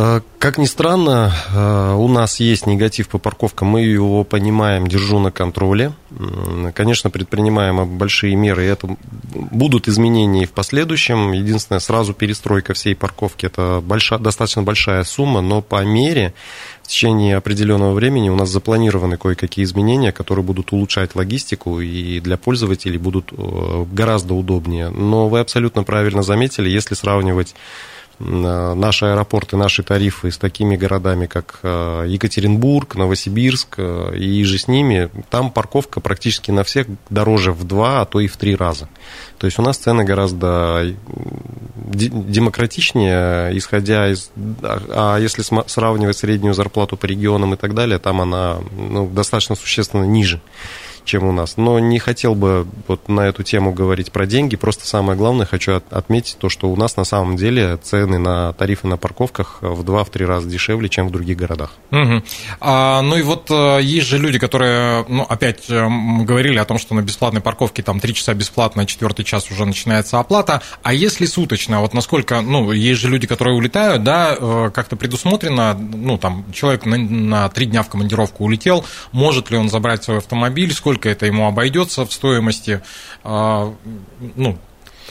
Э, 0.01 0.21
как 0.37 0.57
ни 0.57 0.65
странно, 0.65 1.33
э, 1.53 1.93
у 1.93 2.07
нас 2.07 2.39
есть 2.39 2.65
негатив 2.65 3.09
по 3.09 3.17
парковкам, 3.17 3.67
мы 3.67 3.81
его 3.81 4.23
понимаем, 4.23 4.87
держу 4.87 5.19
на 5.19 5.29
контроле. 5.29 5.91
Конечно, 6.73 7.09
предпринимаем 7.09 7.97
большие 7.97 8.35
меры, 8.35 8.63
и 8.63 8.67
это 8.67 8.95
будут 9.33 9.89
изменения 9.89 10.43
и 10.43 10.45
в 10.45 10.51
последующем. 10.51 11.33
Единственное, 11.33 11.79
сразу 11.79 12.13
перестройка 12.13 12.73
всей 12.73 12.95
парковки– 12.95 13.45
это 13.47 13.81
большая, 13.83 14.19
достаточно 14.19 14.63
большая 14.63 15.03
сумма, 15.03 15.41
но 15.41 15.61
по 15.61 15.83
мере 15.83 16.33
в 16.83 16.87
течение 16.87 17.35
определенного 17.35 17.93
времени 17.93 18.29
у 18.29 18.35
нас 18.35 18.49
запланированы 18.49 19.17
кое-какие 19.17 19.65
изменения, 19.65 20.13
которые 20.13 20.45
будут 20.45 20.71
улучшать 20.71 21.13
логистику 21.13 21.81
и 21.81 22.21
для 22.21 22.37
пользователей 22.37 22.97
будут 22.97 23.33
э, 23.33 23.85
гораздо 23.91 24.33
удобнее. 24.33 24.89
Но 24.89 25.27
вы 25.27 25.41
абсолютно 25.41 25.83
правильно 25.83 26.23
заметили, 26.23 26.69
если 26.69 26.95
сравнивать 26.95 27.53
наши 28.19 29.05
аэропорты, 29.05 29.55
наши 29.55 29.81
тарифы 29.81 30.29
с 30.29 30.37
такими 30.37 30.75
городами, 30.75 31.25
как 31.25 31.59
э, 31.63 32.05
Екатеринбург, 32.07 32.95
Новосибирск 32.95 33.75
э, 33.77 34.17
и 34.17 34.43
же 34.43 34.57
с 34.57 34.67
ними, 34.67 35.09
там 35.29 35.51
парковка 35.51 36.01
практически 36.01 36.51
на 36.51 36.63
всех 36.63 36.87
дороже 37.09 37.53
в 37.53 37.63
два, 37.63 38.01
а 38.01 38.05
то 38.05 38.19
и 38.19 38.27
в 38.27 38.35
три 38.35 38.55
раза. 38.55 38.89
То 39.37 39.47
есть 39.47 39.57
у 39.57 39.61
нас 39.61 39.77
цены 39.77 40.03
гораздо 40.03 40.93
демократичнее, 41.75 43.57
исходя 43.57 44.09
из... 44.09 44.31
А, 44.63 45.15
а 45.15 45.19
если 45.19 45.43
сравнивать 45.67 46.17
среднюю 46.17 46.53
зарплату 46.53 46.97
по 46.97 47.05
регионам 47.05 47.53
и 47.53 47.57
так 47.57 47.73
далее, 47.73 47.99
там 47.99 48.19
она 48.19 48.57
ну, 48.75 49.07
достаточно 49.07 49.55
существенно 49.55 50.03
ниже 50.03 50.41
чем 51.09 51.25
у 51.25 51.31
нас. 51.31 51.57
Но 51.57 51.79
не 51.79 51.97
хотел 51.97 52.35
бы 52.35 52.67
вот 52.87 53.09
на 53.09 53.21
эту 53.21 53.43
тему 53.43 53.73
говорить 53.73 54.11
про 54.11 54.25
деньги. 54.25 54.55
Просто 54.55 54.85
самое 54.85 55.17
главное 55.17 55.45
хочу 55.45 55.73
от, 55.73 55.91
отметить 55.91 56.37
то, 56.37 56.49
что 56.49 56.69
у 56.69 56.75
нас 56.75 56.97
на 56.97 57.03
самом 57.03 57.35
деле 57.35 57.77
цены 57.77 58.19
на 58.19 58.53
тарифы 58.53 58.87
на 58.87 58.97
парковках 58.97 59.57
в 59.61 59.81
2-3 59.81 60.25
раза 60.25 60.47
дешевле, 60.47 60.87
чем 60.87 61.07
в 61.07 61.11
других 61.11 61.37
городах. 61.37 61.71
Угу. 61.91 62.23
А, 62.59 63.01
ну 63.01 63.17
и 63.17 63.23
вот 63.23 63.49
э, 63.49 63.79
есть 63.81 64.07
же 64.07 64.19
люди, 64.19 64.37
которые, 64.37 65.05
ну, 65.07 65.23
опять 65.23 65.69
э, 65.69 65.87
мы 65.87 66.25
говорили 66.25 66.57
о 66.59 66.65
том, 66.65 66.77
что 66.77 66.93
на 66.93 67.01
бесплатной 67.01 67.41
парковке 67.41 67.81
там 67.81 67.99
3 67.99 68.13
часа 68.13 68.33
бесплатно, 68.33 68.83
а 68.83 68.85
четвертый 68.85 69.25
час 69.25 69.49
уже 69.49 69.65
начинается 69.65 70.19
оплата. 70.19 70.61
А 70.83 70.93
если 70.93 71.25
суточно, 71.25 71.81
вот 71.81 71.93
насколько, 71.95 72.41
ну, 72.41 72.71
есть 72.71 73.01
же 73.01 73.09
люди, 73.09 73.25
которые 73.25 73.55
улетают, 73.55 74.03
да, 74.03 74.35
э, 74.39 74.69
как-то 74.73 74.95
предусмотрено, 74.95 75.73
ну, 75.73 76.19
там, 76.19 76.45
человек 76.53 76.85
на, 76.85 76.97
на 76.97 77.49
3 77.49 77.65
дня 77.65 77.81
в 77.81 77.89
командировку 77.89 78.43
улетел, 78.43 78.85
может 79.11 79.49
ли 79.49 79.57
он 79.57 79.69
забрать 79.69 80.03
свой 80.03 80.19
автомобиль, 80.19 80.71
сколько 80.73 80.98
сколько 80.99 81.09
это 81.09 81.25
ему 81.25 81.47
обойдется 81.47 82.05
в 82.05 82.11
стоимости, 82.11 82.81
а, 83.23 83.73
ну, 84.35 84.57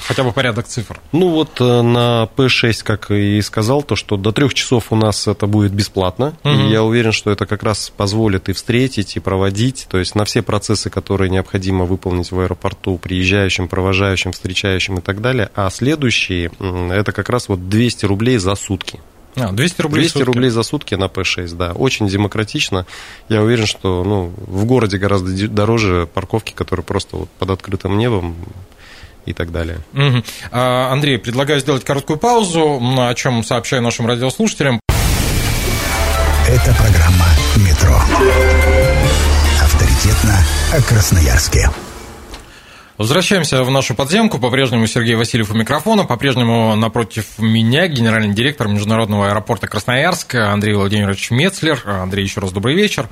хотя 0.07 0.23
бы 0.23 0.33
порядок 0.33 0.67
цифр. 0.67 1.01
Ну 1.13 1.31
вот 1.31 1.61
э, 1.61 1.83
на 1.83 2.29
P6, 2.37 2.83
как 2.85 3.11
и 3.11 3.41
сказал, 3.41 3.83
то, 3.83 3.97
что 3.97 4.17
до 4.17 4.33
трех 4.33 4.53
часов 4.53 4.93
у 4.93 4.97
нас 4.97 5.27
это 5.27 5.47
будет 5.47 5.73
бесплатно. 5.73 6.35
Угу. 6.45 6.51
И 6.51 6.71
я 6.71 6.83
уверен, 6.83 7.13
что 7.13 7.31
это 7.31 7.47
как 7.47 7.63
раз 7.63 7.91
позволит 7.97 8.51
и 8.51 8.53
встретить, 8.53 9.17
и 9.17 9.21
проводить. 9.21 9.87
То 9.91 9.99
есть 9.99 10.15
на 10.15 10.25
все 10.25 10.43
процессы, 10.43 10.91
которые 10.91 11.31
необходимо 11.31 11.87
выполнить 11.87 12.33
в 12.33 12.39
аэропорту, 12.39 12.99
приезжающим, 12.99 13.67
провожающим, 13.67 14.33
встречающим 14.33 14.99
и 14.99 15.01
так 15.01 15.23
далее. 15.23 15.49
А 15.55 15.71
следующие, 15.71 16.51
это 16.91 17.13
как 17.13 17.31
раз 17.31 17.49
вот 17.49 17.69
200 17.69 18.05
рублей 18.07 18.37
за 18.37 18.55
сутки. 18.57 19.01
А, 19.41 19.53
200 19.53 19.83
рублей 19.83 20.03
200 20.03 20.23
рублей 20.23 20.51
за 20.51 20.63
сутки 20.63 20.95
на 20.95 21.05
P6, 21.05 21.55
да. 21.57 21.73
Очень 21.73 22.09
демократично. 22.09 22.87
Я 23.29 23.43
уверен, 23.43 23.67
что 23.67 24.05
ну, 24.05 24.33
в 24.37 24.65
городе 24.65 24.99
гораздо 24.99 25.49
дороже 25.49 26.09
парковки, 26.13 26.53
которые 26.53 26.85
просто 26.85 27.17
вот 27.17 27.29
под 27.39 27.51
открытым 27.51 27.99
небом 27.99 28.37
и 29.27 29.33
так 29.33 29.53
далее. 29.53 29.79
Угу. 29.93 30.23
Андрей, 30.53 31.19
предлагаю 31.19 31.61
сделать 31.61 31.85
короткую 31.85 32.19
паузу, 32.19 32.81
о 32.99 33.15
чем 33.15 33.45
сообщаю 33.45 33.83
нашим 33.83 34.07
радиослушателям. 34.07 34.81
Это 36.49 36.75
программа 36.75 37.27
«Метро». 37.57 38.01
Авторитетно 39.63 40.43
о 40.73 40.83
Красноярске. 40.83 41.71
Возвращаемся 42.99 43.63
в 43.63 43.71
нашу 43.71 43.95
подземку. 43.95 44.41
По-прежнему 44.41 44.89
Сергей 44.89 45.15
Васильев 45.15 45.53
у 45.53 45.55
микрофона. 45.55 46.03
По-прежнему 46.03 46.75
напротив 46.75 47.27
меня 47.39 47.87
генеральный 47.87 48.35
директор 48.35 48.67
Международного 48.67 49.29
аэропорта 49.29 49.69
Красноярск 49.69 50.35
Андрей 50.35 50.75
Владимирович 50.75 51.31
Мецлер. 51.31 51.81
Андрей, 51.87 52.25
еще 52.25 52.41
раз 52.41 52.51
добрый 52.51 52.75
вечер. 52.75 53.09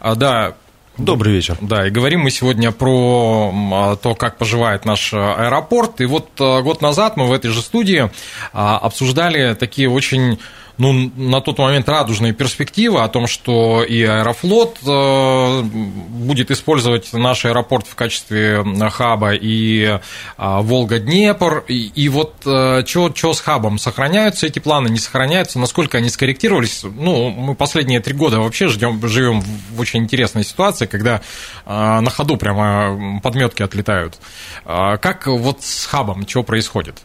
А, 0.00 0.14
да, 0.14 0.54
Добрый 0.98 1.32
вечер. 1.32 1.56
Да, 1.62 1.86
и 1.86 1.90
говорим 1.90 2.20
мы 2.20 2.30
сегодня 2.30 2.70
про 2.70 3.96
то, 4.02 4.14
как 4.14 4.36
поживает 4.36 4.84
наш 4.84 5.14
аэропорт. 5.14 6.02
И 6.02 6.04
вот 6.04 6.28
а, 6.38 6.60
год 6.60 6.82
назад 6.82 7.16
мы 7.16 7.26
в 7.26 7.32
этой 7.32 7.50
же 7.50 7.62
студии 7.62 8.10
а, 8.52 8.76
обсуждали 8.76 9.54
такие 9.54 9.88
очень 9.88 10.38
ну, 10.82 11.12
на 11.14 11.40
тот 11.40 11.58
момент 11.58 11.88
радужные 11.88 12.32
перспективы 12.32 13.02
о 13.02 13.08
том, 13.08 13.28
что 13.28 13.84
и 13.84 14.02
Аэрофлот 14.02 14.78
э, 14.84 15.62
будет 15.62 16.50
использовать 16.50 17.12
наш 17.12 17.44
аэропорт 17.44 17.86
в 17.86 17.94
качестве 17.94 18.64
хаба, 18.90 19.32
и 19.32 20.00
а, 20.36 20.60
Волга-Днепр, 20.60 21.64
и, 21.68 21.86
и 21.94 22.08
вот 22.08 22.34
что 22.40 23.12
э, 23.14 23.32
с 23.32 23.40
хабом? 23.40 23.78
Сохраняются 23.78 24.48
эти 24.48 24.58
планы, 24.58 24.88
не 24.88 24.98
сохраняются? 24.98 25.60
Насколько 25.60 25.98
они 25.98 26.10
скорректировались? 26.10 26.82
Ну, 26.82 27.30
мы 27.30 27.54
последние 27.54 28.00
три 28.00 28.14
года 28.14 28.40
вообще 28.40 28.66
ждем, 28.66 29.00
живем 29.06 29.40
в 29.40 29.78
очень 29.78 30.00
интересной 30.00 30.42
ситуации, 30.42 30.86
когда 30.86 31.20
э, 31.64 32.00
на 32.00 32.10
ходу 32.10 32.36
прямо 32.36 33.20
подметки 33.22 33.62
отлетают. 33.62 34.18
Как 34.64 35.28
вот 35.28 35.62
с 35.62 35.86
хабом, 35.86 36.26
что 36.26 36.42
происходит? 36.42 37.02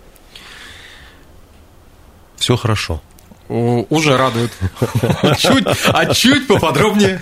Все 2.38 2.56
хорошо. 2.56 3.02
Уже 3.50 4.18
радует. 4.18 4.52
Чуть, 5.38 5.66
а 5.94 6.14
чуть 6.14 6.48
поподробнее. 6.48 7.22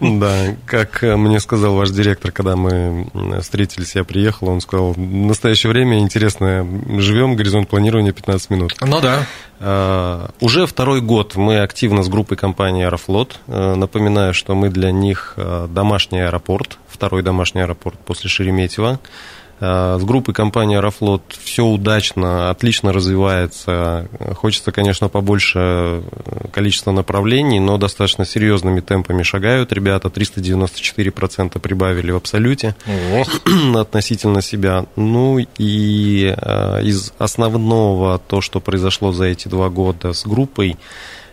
Да, 0.00 0.56
как 0.66 1.02
мне 1.02 1.38
сказал 1.38 1.74
ваш 1.74 1.90
директор, 1.90 2.32
когда 2.32 2.56
мы 2.56 3.06
встретились, 3.40 3.94
я 3.94 4.02
приехал, 4.02 4.48
он 4.48 4.60
сказал, 4.60 4.92
в 4.92 4.98
настоящее 4.98 5.72
время 5.72 6.00
интересно, 6.00 6.66
живем, 6.98 7.36
горизонт 7.36 7.68
планирования 7.68 8.12
15 8.12 8.50
минут. 8.50 8.74
Ну 8.80 9.00
да. 9.00 9.26
А, 9.60 10.30
уже 10.40 10.66
второй 10.66 11.00
год 11.00 11.36
мы 11.36 11.60
активно 11.60 12.02
с 12.02 12.08
группой 12.08 12.36
компании 12.36 12.84
«Аэрофлот». 12.84 13.38
А, 13.46 13.76
напоминаю, 13.76 14.34
что 14.34 14.56
мы 14.56 14.68
для 14.68 14.90
них 14.90 15.36
домашний 15.68 16.20
аэропорт, 16.20 16.78
второй 16.88 17.22
домашний 17.22 17.60
аэропорт 17.60 17.98
после 18.00 18.28
Шереметьево. 18.28 18.98
Э, 19.64 19.96
с 20.00 20.04
группой 20.04 20.34
компании 20.34 20.76
«Аэрофлот» 20.76 21.22
все 21.40 21.64
удачно, 21.64 22.50
отлично 22.50 22.92
развивается. 22.92 24.08
Хочется, 24.34 24.72
конечно, 24.72 25.08
побольше 25.08 25.58
э, 25.60 26.02
количества 26.50 26.90
направлений, 26.90 27.60
но 27.60 27.78
достаточно 27.78 28.24
серьезными 28.24 28.80
темпами 28.80 29.22
шагают 29.22 29.72
ребята. 29.72 30.08
394% 30.08 31.60
прибавили 31.60 32.10
в 32.10 32.16
абсолюте 32.16 32.74
Ого. 32.88 33.78
относительно 33.78 34.42
себя. 34.42 34.86
Ну 34.96 35.38
и 35.38 36.34
э, 36.36 36.82
из 36.82 37.12
основного 37.18 38.18
то, 38.18 38.40
что 38.40 38.58
произошло 38.58 39.12
за 39.12 39.26
эти 39.26 39.46
два 39.46 39.68
года 39.68 40.12
с 40.12 40.26
группой, 40.26 40.76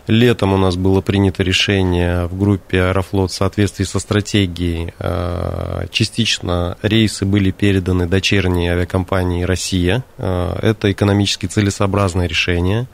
Летом 0.06 0.52
у 0.52 0.56
нас 0.56 0.76
было 0.76 1.00
принято 1.00 1.42
решение 1.42 2.26
в 2.26 2.38
группе 2.38 2.82
Аэрофлот 2.82 3.30
в 3.30 3.34
соответствии 3.34 3.84
со 3.84 3.98
стратегией. 3.98 4.94
Э, 4.98 5.86
частично 5.90 6.76
рейсы 6.82 7.24
были 7.24 7.50
переданы 7.50 8.06
дочерней 8.06 8.68
авиакомпании 8.68 9.44
«Россия». 9.44 10.02
Э, 10.18 10.58
это 10.62 10.90
экономически 10.90 11.46
целесообразное 11.46 12.26
решение. 12.26 12.86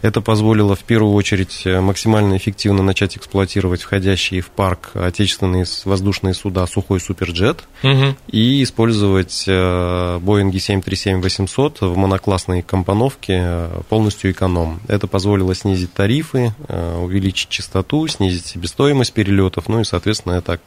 Это 0.00 0.20
позволило 0.20 0.76
в 0.76 0.84
первую 0.84 1.14
очередь 1.14 1.64
максимально 1.64 2.36
эффективно 2.36 2.82
начать 2.82 3.16
эксплуатировать 3.16 3.82
входящие 3.82 4.40
в 4.40 4.50
парк 4.50 4.90
отечественные 4.94 5.64
воздушные 5.84 6.34
суда 6.34 6.66
«Сухой 6.66 7.00
Суперджет» 7.00 7.64
угу. 7.82 8.16
и 8.28 8.62
использовать 8.62 9.44
э, 9.46 10.18
Боинги 10.20 10.58
737-800 10.58 11.88
в 11.88 11.96
моноклассной 11.96 12.62
компоновке 12.62 13.68
полностью 13.88 14.30
эконом. 14.30 14.80
Это 14.88 15.06
позволило 15.06 15.54
снизить 15.54 15.92
тарифы, 15.92 16.54
э, 16.68 16.98
увеличить 16.98 17.48
частоту, 17.48 18.06
снизить 18.06 18.46
себестоимость 18.46 19.12
перелетов, 19.12 19.68
ну 19.68 19.80
и, 19.80 19.84
соответственно, 19.84 20.34
это 20.34 20.60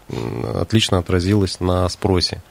отлично 0.55 0.97
отразилось 0.97 1.59
на 1.59 1.88
спросе. 1.89 2.41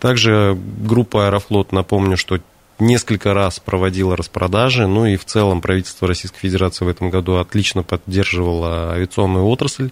Также 0.00 0.56
группа 0.56 1.26
«Аэрофлот», 1.26 1.72
напомню, 1.72 2.16
что 2.16 2.40
несколько 2.78 3.34
раз 3.34 3.58
проводила 3.58 4.16
распродажи, 4.16 4.86
ну 4.86 5.06
и 5.06 5.16
в 5.16 5.24
целом 5.24 5.60
правительство 5.60 6.08
Российской 6.08 6.40
Федерации 6.40 6.84
в 6.84 6.88
этом 6.88 7.10
году 7.10 7.36
отлично 7.36 7.82
поддерживало 7.82 8.92
авиационную 8.92 9.46
отрасль, 9.46 9.90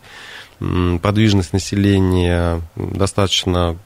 подвижность 1.02 1.52
населения 1.52 2.60
достаточно 2.76 3.76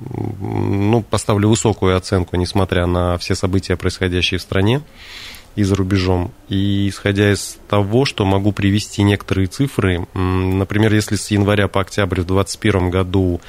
ну, 0.00 1.02
поставлю 1.02 1.48
высокую 1.48 1.96
оценку, 1.96 2.36
несмотря 2.36 2.86
на 2.86 3.18
все 3.18 3.34
события, 3.34 3.76
происходящие 3.76 4.38
в 4.38 4.42
стране 4.42 4.82
и 5.56 5.64
за 5.64 5.74
рубежом. 5.74 6.30
И 6.48 6.88
исходя 6.88 7.32
из 7.32 7.58
того, 7.68 8.04
что 8.04 8.24
могу 8.24 8.52
привести 8.52 9.02
некоторые 9.02 9.48
цифры, 9.48 10.06
например, 10.14 10.94
если 10.94 11.16
с 11.16 11.30
января 11.30 11.66
по 11.66 11.80
октябрь 11.80 12.20
в 12.20 12.26
2021 12.26 12.90
году 12.90 13.40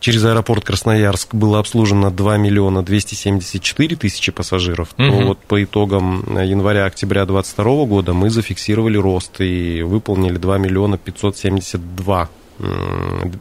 через 0.00 0.24
аэропорт 0.24 0.64
Красноярск 0.64 1.34
было 1.34 1.58
обслужено 1.58 2.10
2 2.10 2.36
миллиона 2.36 2.82
274 2.82 3.96
тысячи 3.96 4.32
пассажиров, 4.32 4.90
угу. 4.98 5.08
то 5.08 5.26
вот 5.26 5.38
по 5.38 5.62
итогам 5.62 6.24
января-октября 6.38 7.24
2022 7.26 7.84
года 7.86 8.12
мы 8.12 8.30
зафиксировали 8.30 8.96
рост 8.96 9.40
и 9.40 9.82
выполнили 9.82 10.36
2 10.36 10.58
миллиона 10.58 10.98
572 10.98 12.28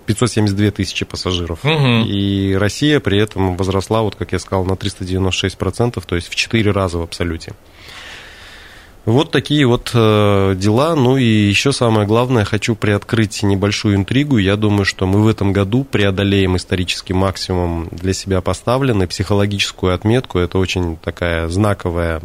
572 0.05 0.71
тысячи 0.71 1.03
пассажиров. 1.03 1.65
Угу. 1.65 2.05
И 2.07 2.53
Россия 2.53 2.99
при 2.99 3.19
этом 3.19 3.57
возросла, 3.57 4.01
вот 4.03 4.15
как 4.15 4.31
я 4.31 4.39
сказал, 4.39 4.65
на 4.65 4.73
396%, 4.73 6.03
то 6.05 6.15
есть 6.15 6.29
в 6.29 6.35
4 6.35 6.71
раза 6.71 6.99
в 6.99 7.01
абсолюте. 7.01 7.53
Вот 9.07 9.31
такие 9.31 9.65
вот 9.65 9.91
э, 9.93 10.55
дела. 10.57 10.93
Ну 10.95 11.15
и 11.15 11.23
еще 11.23 11.71
самое 11.71 12.05
главное, 12.05 12.43
хочу 12.43 12.75
приоткрыть 12.75 13.41
небольшую 13.41 13.95
интригу. 13.95 14.37
Я 14.37 14.57
думаю, 14.57 14.83
что 14.83 15.07
мы 15.07 15.23
в 15.23 15.29
этом 15.29 15.53
году 15.53 15.85
преодолеем 15.85 16.57
исторический 16.57 17.13
максимум 17.13 17.87
для 17.89 18.11
себя 18.11 18.41
поставленный, 18.41 19.07
психологическую 19.07 19.95
отметку. 19.95 20.39
Это 20.39 20.57
очень 20.57 20.97
такая 20.97 21.47
знаковая 21.47 22.21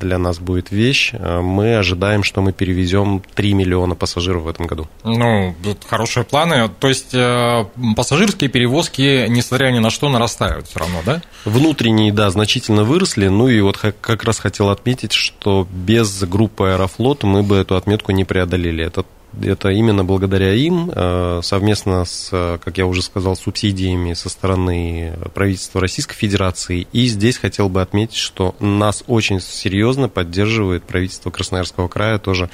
для 0.00 0.18
нас 0.18 0.40
будет 0.40 0.72
вещь. 0.72 1.12
Э, 1.12 1.40
мы 1.40 1.76
ожидаем, 1.76 2.24
что 2.24 2.42
мы 2.42 2.52
перевезем 2.52 3.22
3 3.36 3.54
миллиона 3.54 3.94
пассажиров 3.94 4.42
в 4.42 4.48
этом 4.48 4.66
году. 4.66 4.88
Ну, 5.04 5.54
хорошие 5.88 6.24
планы. 6.24 6.70
То 6.80 6.88
есть 6.88 7.14
э, 7.14 7.66
пассажирские 7.94 8.50
перевозки, 8.50 9.28
несмотря 9.28 9.70
ни 9.70 9.78
на 9.78 9.90
что, 9.90 10.08
нарастают 10.08 10.66
все 10.66 10.80
равно, 10.80 11.02
да? 11.06 11.22
Внутренние, 11.44 12.12
да, 12.12 12.30
значительно 12.30 12.82
выросли. 12.82 13.28
Ну 13.28 13.46
и 13.46 13.60
вот 13.60 13.78
как 13.78 14.24
раз 14.24 14.40
хотел 14.40 14.70
отметить, 14.70 15.12
что 15.12 15.68
без 15.84 16.22
группы 16.24 16.64
Аэрофлот 16.68 17.22
мы 17.24 17.42
бы 17.42 17.56
эту 17.56 17.76
отметку 17.76 18.12
не 18.12 18.24
преодолели. 18.24 18.84
Это 18.84 19.04
это 19.42 19.70
именно 19.70 20.04
благодаря 20.04 20.54
им, 20.54 20.90
э, 20.94 21.40
совместно 21.42 22.04
с, 22.04 22.30
как 22.64 22.78
я 22.78 22.86
уже 22.86 23.02
сказал, 23.02 23.36
субсидиями 23.36 24.12
со 24.14 24.28
стороны 24.28 25.14
правительства 25.34 25.80
Российской 25.80 26.14
Федерации. 26.14 26.86
И 26.92 27.06
здесь 27.06 27.38
хотел 27.38 27.68
бы 27.68 27.82
отметить, 27.82 28.16
что 28.16 28.54
нас 28.60 29.02
очень 29.06 29.40
серьезно 29.40 30.08
поддерживает 30.08 30.84
правительство 30.84 31.30
Красноярского 31.30 31.88
края 31.88 32.18
тоже 32.18 32.48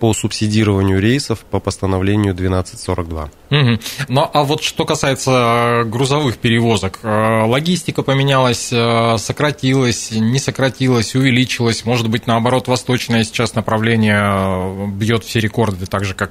по 0.00 0.12
субсидированию 0.12 1.00
рейсов 1.00 1.40
по 1.50 1.60
постановлению 1.60 2.32
1242. 2.32 3.30
Угу. 3.50 3.80
Ну, 4.08 4.30
а 4.32 4.44
вот 4.44 4.62
что 4.62 4.84
касается 4.84 5.30
э, 5.30 5.84
грузовых 5.84 6.38
перевозок, 6.38 7.00
э, 7.02 7.44
логистика 7.46 8.02
поменялась, 8.02 8.70
э, 8.72 9.16
сократилась, 9.18 10.10
не 10.10 10.38
сократилась, 10.38 11.14
увеличилась, 11.14 11.84
может 11.84 12.08
быть, 12.08 12.26
наоборот, 12.26 12.68
восточное 12.68 13.24
сейчас 13.24 13.54
направление 13.54 14.88
бьет 14.88 15.24
все 15.24 15.40
рекорды, 15.40 15.86
так 15.86 16.04
же, 16.04 16.14
как, 16.14 16.30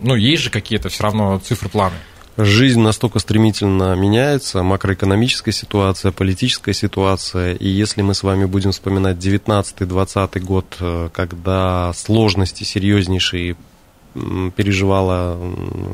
ну, 0.00 0.14
есть 0.14 0.42
же 0.42 0.50
какие-то 0.50 0.88
все 0.88 1.02
равно 1.02 1.38
цифры, 1.38 1.68
планы. 1.68 1.96
Жизнь 2.36 2.80
настолько 2.80 3.18
стремительно 3.18 3.94
меняется, 3.94 4.62
макроэкономическая 4.62 5.52
ситуация, 5.52 6.12
политическая 6.12 6.72
ситуация, 6.72 7.54
и 7.54 7.68
если 7.68 8.02
мы 8.02 8.14
с 8.14 8.22
вами 8.22 8.44
будем 8.44 8.72
вспоминать 8.72 9.16
19-20 9.16 10.40
год, 10.40 10.76
э, 10.80 11.08
когда 11.12 11.92
сложности 11.92 12.64
серьезнейшие 12.64 13.56
переживала 14.56 15.38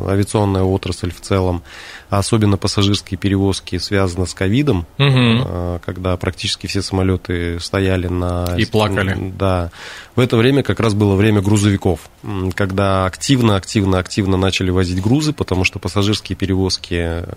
авиационная 0.08 0.62
отрасль 0.62 1.12
в 1.12 1.20
целом, 1.20 1.62
а 2.08 2.18
особенно 2.18 2.56
пассажирские 2.56 3.18
перевозки 3.18 3.78
связаны 3.78 4.26
с 4.26 4.34
ковидом, 4.34 4.86
угу. 4.98 5.80
когда 5.84 6.16
практически 6.16 6.66
все 6.66 6.82
самолеты 6.82 7.58
стояли 7.60 8.06
на... 8.08 8.54
И 8.56 8.64
плакали. 8.64 9.32
Да. 9.36 9.70
В 10.14 10.20
это 10.20 10.36
время 10.36 10.62
как 10.62 10.80
раз 10.80 10.94
было 10.94 11.14
время 11.14 11.42
грузовиков, 11.42 12.08
когда 12.54 13.04
активно-активно-активно 13.06 14.36
начали 14.36 14.70
возить 14.70 15.02
грузы, 15.02 15.32
потому 15.32 15.64
что 15.64 15.78
пассажирские 15.78 16.36
перевозки 16.36 16.94
э, 16.94 17.32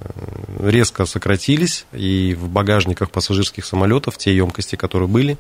резко 0.60 1.06
сократились, 1.06 1.86
и 1.92 2.38
в 2.40 2.48
багажниках 2.48 3.12
пассажирских 3.12 3.66
самолетов 3.66 4.18
те 4.18 4.36
емкости, 4.36 4.76
которые 4.76 5.10
были, 5.10 5.38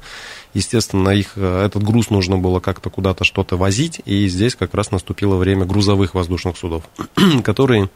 естественно, 0.53 1.09
их, 1.09 1.33
э, 1.35 1.65
этот 1.65 1.83
груз 1.83 2.09
нужно 2.09 2.37
было 2.37 2.59
как-то 2.59 2.89
куда-то 2.89 3.23
что-то 3.23 3.57
возить, 3.57 4.01
и 4.05 4.27
здесь 4.27 4.55
как 4.55 4.73
раз 4.73 4.91
наступило 4.91 5.35
время 5.35 5.65
грузовых 5.65 6.13
воздушных 6.13 6.57
судов, 6.57 6.83
которые 7.43 7.89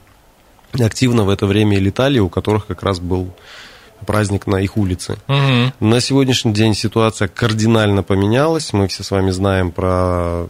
активно 0.73 1.23
в 1.23 1.29
это 1.29 1.45
время 1.45 1.79
летали, 1.79 2.19
у 2.19 2.29
которых 2.29 2.67
как 2.67 2.83
раз 2.83 2.99
был 2.99 3.33
праздник 4.05 4.47
на 4.47 4.57
их 4.57 4.77
улице. 4.77 5.17
Мгм. 5.27 5.73
На 5.79 6.01
сегодняшний 6.01 6.53
день 6.53 6.73
ситуация 6.75 7.27
кардинально 7.27 8.03
поменялась. 8.03 8.73
Мы 8.73 8.87
все 8.87 9.03
с 9.03 9.11
вами 9.11 9.31
знаем 9.31 9.71
про 9.71 10.47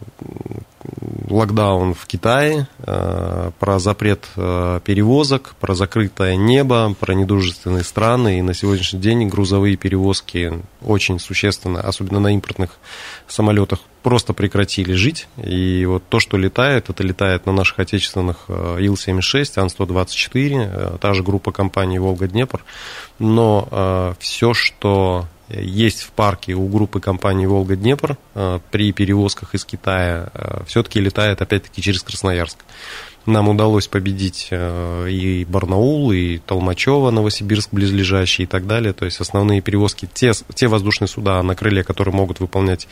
локдаун 1.30 1.93
в 1.93 2.06
Китае, 2.06 2.67
э, 2.80 3.52
про 3.60 3.80
запрет 3.80 4.28
э, 4.36 4.80
перевозок, 4.84 5.56
про 5.60 5.76
закрытое 5.76 6.36
небо, 6.36 6.93
про 7.00 7.13
недружественные 7.13 7.84
страны. 7.84 8.39
И 8.39 8.41
на 8.41 8.54
сегодняшний 8.54 9.00
день 9.00 9.28
грузовые 9.28 9.78
перевозки 9.78 10.62
очень 10.82 11.19
существенно, 11.19 11.82
особенно 11.82 12.19
на 12.19 12.34
импортных 12.34 12.72
самолетах, 13.28 13.80
просто 14.02 14.34
прекратили 14.34 14.93
жить. 14.93 15.28
И 15.38 15.86
вот 15.86 16.04
то, 16.10 16.19
что 16.19 16.38
летает, 16.38 16.89
это 16.89 17.04
летает 17.04 17.46
на 17.46 17.54
наших 17.54 17.80
отечественных 17.80 18.46
э, 18.48 18.78
Ил-76, 18.82 19.60
Ан-124, 19.60 20.36
э, 20.36 20.98
та 21.00 21.13
же 21.13 21.24
группа 21.24 21.52
компаний 21.52 22.00
«Волга-Днепр». 22.00 22.63
Но 23.19 24.15
все, 24.19 24.54
что 24.54 25.28
есть 25.61 26.01
в 26.01 26.11
парке 26.11 26.53
у 26.53 26.67
группы 26.67 26.99
компании 26.99 27.45
«Волга-Днепр» 27.45 28.17
э, 28.35 28.59
при 28.71 28.91
перевозках 28.91 29.55
из 29.55 29.65
Китая 29.65 30.29
все-таки 30.65 30.99
летает 30.99 31.41
опять-таки 31.41 31.81
через 31.81 32.03
Красноярск. 32.03 32.57
Нам 33.25 33.47
удалось 33.47 33.87
победить 33.87 34.49
э, 34.51 35.07
и 35.09 35.45
Барнаул, 35.45 36.11
и 36.11 36.39
Толмачево, 36.39 37.09
Новосибирск 37.09 37.69
близлежащий 37.71 38.43
и 38.43 38.47
так 38.47 38.67
далее. 38.67 38.91
То 38.91 39.05
есть 39.05 39.21
основные 39.21 39.61
перевозки, 39.61 40.09
те, 40.13 40.33
те 40.53 40.67
воздушные 40.67 41.07
суда 41.07 41.41
на 41.41 41.55
крыле, 41.55 41.83
которые 41.83 42.13
могут 42.13 42.41
выполнять 42.41 42.87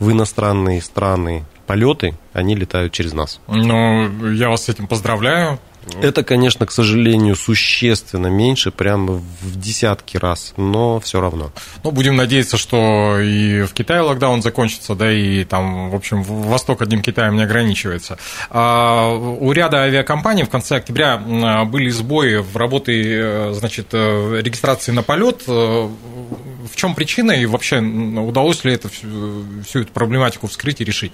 в 0.00 0.10
иностранные 0.10 0.82
страны 0.82 1.44
полеты, 1.68 2.14
они 2.32 2.56
летают 2.56 2.92
через 2.92 3.12
нас. 3.12 3.40
Ну, 3.46 4.32
я 4.32 4.48
вас 4.48 4.64
с 4.64 4.68
этим 4.68 4.88
поздравляю. 4.88 5.60
Это, 6.02 6.24
конечно, 6.24 6.66
к 6.66 6.72
сожалению, 6.72 7.36
существенно 7.36 8.26
меньше, 8.26 8.70
прямо 8.70 9.14
в 9.14 9.60
десятки 9.60 10.16
раз, 10.16 10.52
но 10.56 10.98
все 11.00 11.20
равно. 11.20 11.52
Ну, 11.84 11.90
будем 11.92 12.16
надеяться, 12.16 12.56
что 12.56 13.18
и 13.20 13.62
в 13.62 13.72
Китае 13.72 14.00
локдаун 14.00 14.42
закончится, 14.42 14.94
да, 14.94 15.10
и 15.12 15.44
там, 15.44 15.90
в 15.90 15.94
общем, 15.94 16.22
Восток 16.22 16.82
одним 16.82 17.02
Китаем 17.02 17.36
не 17.36 17.42
ограничивается. 17.44 18.18
А 18.50 19.12
у 19.14 19.52
ряда 19.52 19.78
авиакомпаний 19.84 20.44
в 20.44 20.50
конце 20.50 20.76
октября 20.76 21.22
м, 21.24 21.70
были 21.70 21.88
сбои 21.90 22.36
в 22.36 22.56
работе, 22.56 22.92
э, 22.92 23.52
значит, 23.54 23.88
э, 23.92 24.40
регистрации 24.42 24.92
на 24.92 25.02
полет. 25.02 25.42
Э, 25.46 25.88
В 26.66 26.74
чем 26.74 26.96
причина 26.96 27.30
и 27.30 27.46
вообще 27.46 27.78
удалось 27.78 28.64
ли 28.64 28.72
это 28.72 28.88
всю, 28.88 29.44
всю 29.64 29.82
эту 29.82 29.92
проблематику 29.92 30.48
вскрыть 30.48 30.80
и 30.80 30.84
решить? 30.84 31.12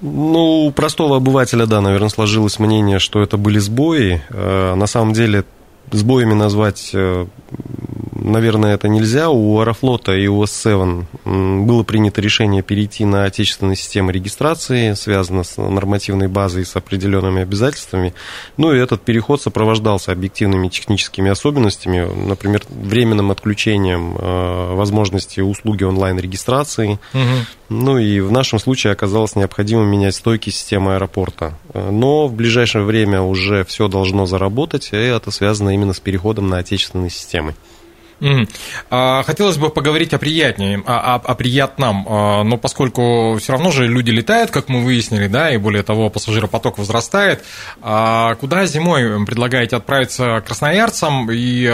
Ну, 0.00 0.66
у 0.66 0.70
простого 0.70 1.16
обывателя, 1.16 1.66
да, 1.66 1.80
наверное, 1.80 2.08
сложилось 2.08 2.58
мнение, 2.58 2.98
что 2.98 3.20
это 3.22 3.36
были 3.36 3.58
сбои. 3.58 4.22
Э, 4.30 4.74
На 4.74 4.86
самом 4.86 5.12
деле 5.12 5.44
сбоями 5.90 6.34
назвать, 6.34 6.90
э, 6.92 7.26
наверное, 8.28 8.74
это 8.74 8.88
нельзя. 8.88 9.30
У 9.30 9.58
Аэрофлота 9.58 10.12
и 10.12 10.26
у 10.26 10.42
S7 10.44 11.04
м, 11.24 11.66
было 11.66 11.82
принято 11.82 12.20
решение 12.20 12.62
перейти 12.62 13.04
на 13.04 13.24
отечественные 13.24 13.76
системы 13.76 14.12
регистрации, 14.12 14.94
связано 14.94 15.44
с 15.44 15.56
нормативной 15.56 16.28
базой 16.28 16.62
и 16.62 16.64
с 16.64 16.76
определенными 16.76 17.42
обязательствами. 17.42 18.14
Ну 18.56 18.72
и 18.72 18.78
этот 18.78 19.02
переход 19.02 19.42
сопровождался 19.42 20.12
объективными 20.12 20.68
техническими 20.68 21.30
особенностями, 21.30 22.06
например, 22.26 22.62
временным 22.68 23.30
отключением 23.30 24.16
э, 24.16 24.74
возможности 24.74 25.40
услуги 25.40 25.84
онлайн-регистрации. 25.84 26.98
Ну 27.68 27.98
и 27.98 28.20
в 28.20 28.32
нашем 28.32 28.58
случае 28.58 28.92
оказалось 28.92 29.36
необходимо 29.36 29.84
менять 29.84 30.14
стойки 30.14 30.50
системы 30.50 30.94
аэропорта. 30.94 31.58
Но 31.74 32.26
в 32.26 32.32
ближайшее 32.32 32.84
время 32.84 33.20
уже 33.20 33.64
все 33.64 33.88
должно 33.88 34.26
заработать, 34.26 34.90
и 34.92 34.96
это 34.96 35.30
связано 35.30 35.70
именно 35.70 35.92
с 35.92 36.00
переходом 36.00 36.48
на 36.48 36.58
отечественные 36.58 37.10
системы. 37.10 37.54
Мгм. 38.20 38.48
А, 38.90 39.22
Хотелось 39.22 39.58
бы 39.58 39.70
поговорить 39.70 40.12
о 40.12 40.18
приятнее, 40.18 40.82
о, 40.86 41.14
о- 41.14 41.30
о 41.30 41.34
приятном, 41.36 42.04
а, 42.08 42.42
но 42.42 42.56
поскольку 42.56 43.36
все 43.40 43.52
равно 43.52 43.70
же 43.70 43.86
люди 43.86 44.10
летают, 44.10 44.50
как 44.50 44.68
мы 44.68 44.82
выяснили, 44.82 45.28
да, 45.28 45.52
и 45.52 45.56
более 45.56 45.84
того, 45.84 46.10
пассажиропоток 46.10 46.78
возрастает, 46.78 47.44
а 47.80 48.34
куда 48.36 48.66
зимой 48.66 49.24
предлагаете 49.24 49.76
отправиться 49.76 50.42
красноярцам? 50.44 51.30
И, 51.30 51.72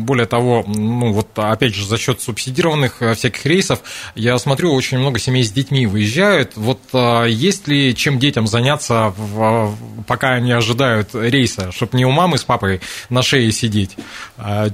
более 0.00 0.24
того, 0.26 0.64
ну 0.66 1.12
вот 1.12 1.28
опять 1.38 1.74
же 1.74 1.84
за 1.86 1.98
счет 1.98 2.22
субсидированных 2.22 3.02
э, 3.02 3.14
всяких 3.14 3.44
рейсов, 3.44 3.80
я 4.14 4.38
смотрю, 4.38 4.72
очень 4.72 4.98
много 4.98 5.18
семей 5.18 5.44
с 5.44 5.52
детьми 5.52 5.86
выезжают, 5.86 6.52
вот 6.56 6.80
а, 6.94 7.24
есть 7.26 7.68
ли 7.68 7.94
чем 7.94 8.18
детям 8.18 8.46
заняться, 8.46 9.12
в- 9.16 9.74
пока 10.06 10.30
они 10.30 10.52
ожидают 10.52 11.10
рейса, 11.14 11.70
чтобы 11.70 11.98
не 11.98 12.06
у 12.06 12.10
мамы 12.10 12.38
с 12.38 12.44
папой 12.44 12.80
на 13.10 13.22
шее 13.22 13.52
сидеть, 13.52 13.96
а 14.38 14.68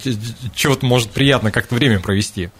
чего-то 0.54 0.86
может 0.86 1.07
приятно 1.10 1.50
как-то 1.50 1.74
время 1.74 2.00
провести. 2.00 2.50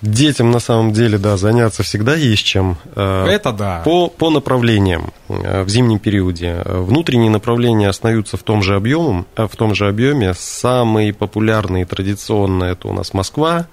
Детям 0.00 0.52
на 0.52 0.60
самом 0.60 0.92
деле, 0.92 1.18
да, 1.18 1.36
заняться 1.36 1.82
всегда 1.82 2.14
есть 2.14 2.44
чем. 2.44 2.76
Э, 2.94 3.26
Это 3.26 3.52
да. 3.52 3.82
По, 3.84 4.08
по 4.08 4.30
направлениям 4.30 5.12
э, 5.28 5.62
в 5.62 5.68
зимнем 5.68 5.98
периоде. 5.98 6.62
Э, 6.64 6.80
Внутренние 6.82 7.30
направления 7.30 7.88
остаются 7.88 8.36
в 8.36 8.44
том 8.44 8.62
же 8.62 8.76
объеме, 8.76 9.24
в 9.36 9.56
том 9.56 9.74
же 9.74 9.88
объеме. 9.88 10.34
Самые 10.34 11.12
популярные 11.12 11.84
традиционно 11.84 12.64
это 12.64 12.86
у 12.86 12.92
нас 12.92 13.12
Москва, 13.12 13.66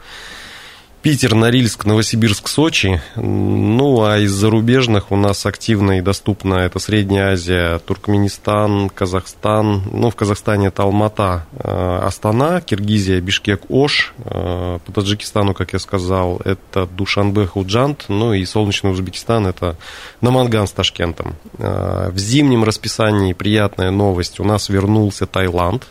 Питер, 1.05 1.35
Норильск, 1.35 1.85
Новосибирск, 1.85 2.47
Сочи. 2.47 2.99
Ну, 3.15 4.03
а 4.03 4.17
из 4.17 4.31
зарубежных 4.31 5.11
у 5.11 5.15
нас 5.15 5.45
активно 5.45 5.99
и 5.99 6.01
доступно 6.01 6.55
это 6.55 6.79
Средняя 6.79 7.33
Азия, 7.33 7.77
Туркменистан, 7.77 8.89
Казахстан. 8.89 9.83
Ну, 9.91 10.09
в 10.09 10.15
Казахстане 10.15 10.69
это 10.69 10.81
Алмата, 10.81 11.45
э, 11.59 11.99
Астана, 12.01 12.59
Киргизия, 12.59 13.21
Бишкек, 13.21 13.69
Ош. 13.69 14.15
Э, 14.17 14.79
По 14.83 14.91
Таджикистану, 14.91 15.53
как 15.53 15.73
я 15.73 15.79
сказал, 15.79 16.41
это 16.43 16.87
Душанбе, 16.87 17.45
Худжант. 17.45 18.05
Ну, 18.07 18.33
и 18.33 18.43
солнечный 18.43 18.89
Узбекистан 18.89 19.45
это 19.45 19.75
Наманган 20.21 20.65
с 20.65 20.71
Ташкентом. 20.71 21.35
Э, 21.59 22.09
В 22.11 22.17
зимнем 22.17 22.63
расписании 22.63 23.33
приятная 23.33 23.91
новость. 23.91 24.39
У 24.39 24.43
нас 24.43 24.69
вернулся 24.69 25.27
Таиланд, 25.27 25.85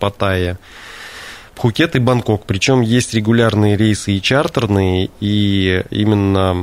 Паттайя. 0.00 0.58
Пхукет 1.56 1.96
и 1.96 1.98
Бангкок. 1.98 2.44
Причем 2.44 2.82
есть 2.82 3.14
регулярные 3.14 3.78
рейсы 3.78 4.12
и 4.12 4.20
чартерные, 4.20 5.08
и 5.20 5.82
именно 5.90 6.54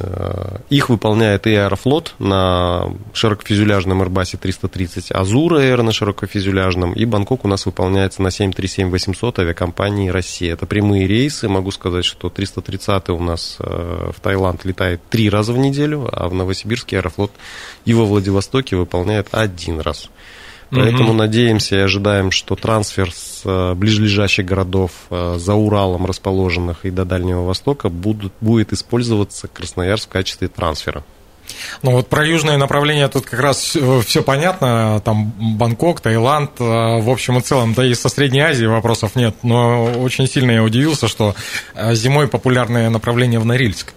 э, 0.00 0.58
их 0.68 0.88
выполняет 0.88 1.46
и 1.46 1.54
Аэрофлот 1.54 2.16
на 2.18 2.92
широкофюзеляжном 3.12 4.02
Airbus 4.02 4.36
330, 4.36 5.12
Азура 5.12 5.60
Air 5.60 5.82
на 5.82 5.92
широкофюзеляжном, 5.92 6.92
и 6.92 7.04
Бангкок 7.04 7.44
у 7.44 7.48
нас 7.48 7.66
выполняется 7.66 8.20
на 8.20 8.28
737-800 8.28 9.42
авиакомпании 9.42 10.08
России. 10.08 10.50
Это 10.50 10.66
прямые 10.66 11.06
рейсы. 11.06 11.48
Могу 11.48 11.70
сказать, 11.70 12.04
что 12.04 12.28
330 12.28 13.10
у 13.10 13.20
нас 13.20 13.58
э, 13.60 14.10
в 14.12 14.20
Таиланд 14.20 14.64
летает 14.64 15.00
три 15.08 15.30
раза 15.30 15.52
в 15.52 15.58
неделю, 15.58 16.08
а 16.10 16.28
в 16.28 16.34
Новосибирске 16.34 16.96
Аэрофлот 16.96 17.30
и 17.84 17.94
во 17.94 18.04
Владивостоке 18.04 18.74
выполняет 18.74 19.28
один 19.30 19.78
раз. 19.78 20.10
Поэтому 20.70 21.10
Мгм. 21.10 21.18
надеемся 21.18 21.76
и 21.76 21.80
ожидаем, 21.80 22.30
что 22.30 22.56
трансфер 22.56 23.12
с 23.12 23.42
э, 23.44 23.74
ближайших 23.74 24.44
городов 24.44 24.90
э, 25.10 25.36
за 25.38 25.54
Уралом 25.54 26.06
расположенных 26.06 26.84
и 26.84 26.90
до 26.90 27.04
Дальнего 27.04 27.44
Востока 27.44 27.88
будут, 27.88 28.32
будет 28.40 28.72
использоваться 28.72 29.48
Красноярск 29.48 30.08
в 30.08 30.12
качестве 30.12 30.48
трансфера. 30.48 31.04
Ну 31.82 31.92
вот 31.92 32.08
про 32.08 32.26
южное 32.26 32.56
направление 32.56 33.08
тут 33.08 33.26
как 33.26 33.40
раз 33.40 33.76
все 34.04 34.22
понятно, 34.22 35.00
там 35.04 35.32
Бангкок, 35.56 36.00
Таиланд, 36.00 36.50
э, 36.58 36.64
в 36.64 37.08
общем 37.08 37.38
и 37.38 37.40
целом, 37.40 37.74
да 37.74 37.86
и 37.86 37.94
со 37.94 38.08
Средней 38.08 38.40
Азии 38.40 38.66
вопросов 38.66 39.14
нет, 39.14 39.36
но 39.42 39.84
очень 39.84 40.26
сильно 40.26 40.50
я 40.50 40.62
удивился, 40.62 41.08
что 41.08 41.34
э, 41.74 41.94
зимой 41.94 42.28
популярное 42.28 42.90
направление 42.90 43.38
в 43.38 43.44
Норильск. 43.46 43.94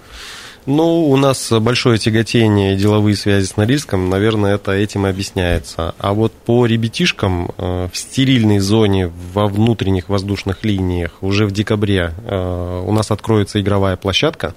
Ну, 0.71 1.09
у 1.09 1.17
нас 1.17 1.51
большое 1.51 1.97
тяготение 1.97 2.75
деловые 2.75 3.15
связи 3.15 3.47
с 3.47 3.57
Норильском, 3.57 4.07
наверное, 4.07 4.53
это 4.53 4.71
этим 4.71 5.07
и 5.07 5.09
объясняется. 5.09 5.95
А 5.97 6.13
вот 6.13 6.31
по 6.31 6.67
ребятишкам 6.67 7.49
э, 7.57 7.87
в 7.91 7.97
стерильной 7.97 8.59
зоне 8.59 9.11
во 9.33 9.47
внутренних 9.47 10.09
воздушных 10.09 10.63
линиях 10.63 11.17
уже 11.21 11.47
в 11.47 11.51
декабре 11.51 12.13
э, 12.23 12.83
у 12.85 12.93
нас 12.93 13.09
откроется 13.09 13.59
игровая 13.59 13.97
площадка. 13.97 14.53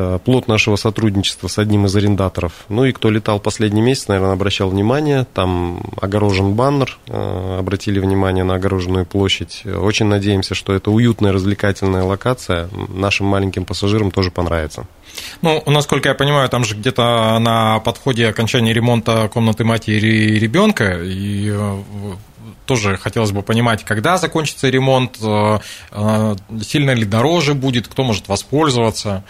Э, 0.00 0.18
Плод 0.24 0.48
нашего 0.48 0.76
сотрудничества 0.76 1.48
с 1.48 1.58
одним 1.58 1.84
из 1.86 1.94
арендаторов. 1.94 2.52
Ну 2.68 2.84
и 2.86 2.92
кто 2.92 3.10
летал 3.10 3.38
последний 3.38 3.82
месяц, 3.82 4.08
наверное, 4.08 4.32
обращал 4.32 4.70
внимание. 4.70 5.26
Там 5.34 5.82
огорожен 6.00 6.54
баннер, 6.54 6.98
э, 7.06 7.56
обратили 7.58 7.98
внимание 7.98 8.44
на 8.44 8.54
огороженную 8.54 9.04
площадь. 9.04 9.62
Очень 9.66 10.06
надеемся, 10.06 10.54
что 10.54 10.72
это 10.72 10.90
уютная 10.90 11.32
развлекательная 11.32 12.02
локация 12.02 12.70
нашим 12.88 13.26
маленьким 13.26 13.66
пассажирам 13.66 14.10
тоже 14.10 14.30
понравится. 14.30 14.86
Ну, 15.42 15.62
насколько 15.66 16.08
я 16.08 16.14
понимаю, 16.14 16.48
там 16.48 16.64
же 16.64 16.76
где-то 16.76 17.38
на 17.38 17.80
подходе 17.80 18.28
окончания 18.28 18.72
ремонта 18.72 19.28
комнаты 19.28 19.64
матери 19.64 20.34
и 20.34 20.38
ребенка, 20.38 20.98
и 21.02 21.50
э, 21.52 21.82
тоже 22.64 22.96
хотелось 22.96 23.32
бы 23.32 23.42
понимать, 23.42 23.84
когда 23.84 24.16
закончится 24.16 24.68
ремонт, 24.68 25.16
сильно 25.16 26.92
ли 26.92 27.04
дороже 27.04 27.54
будет, 27.54 27.88
кто 27.88 28.04
может 28.04 28.28
воспользоваться. 28.28 29.24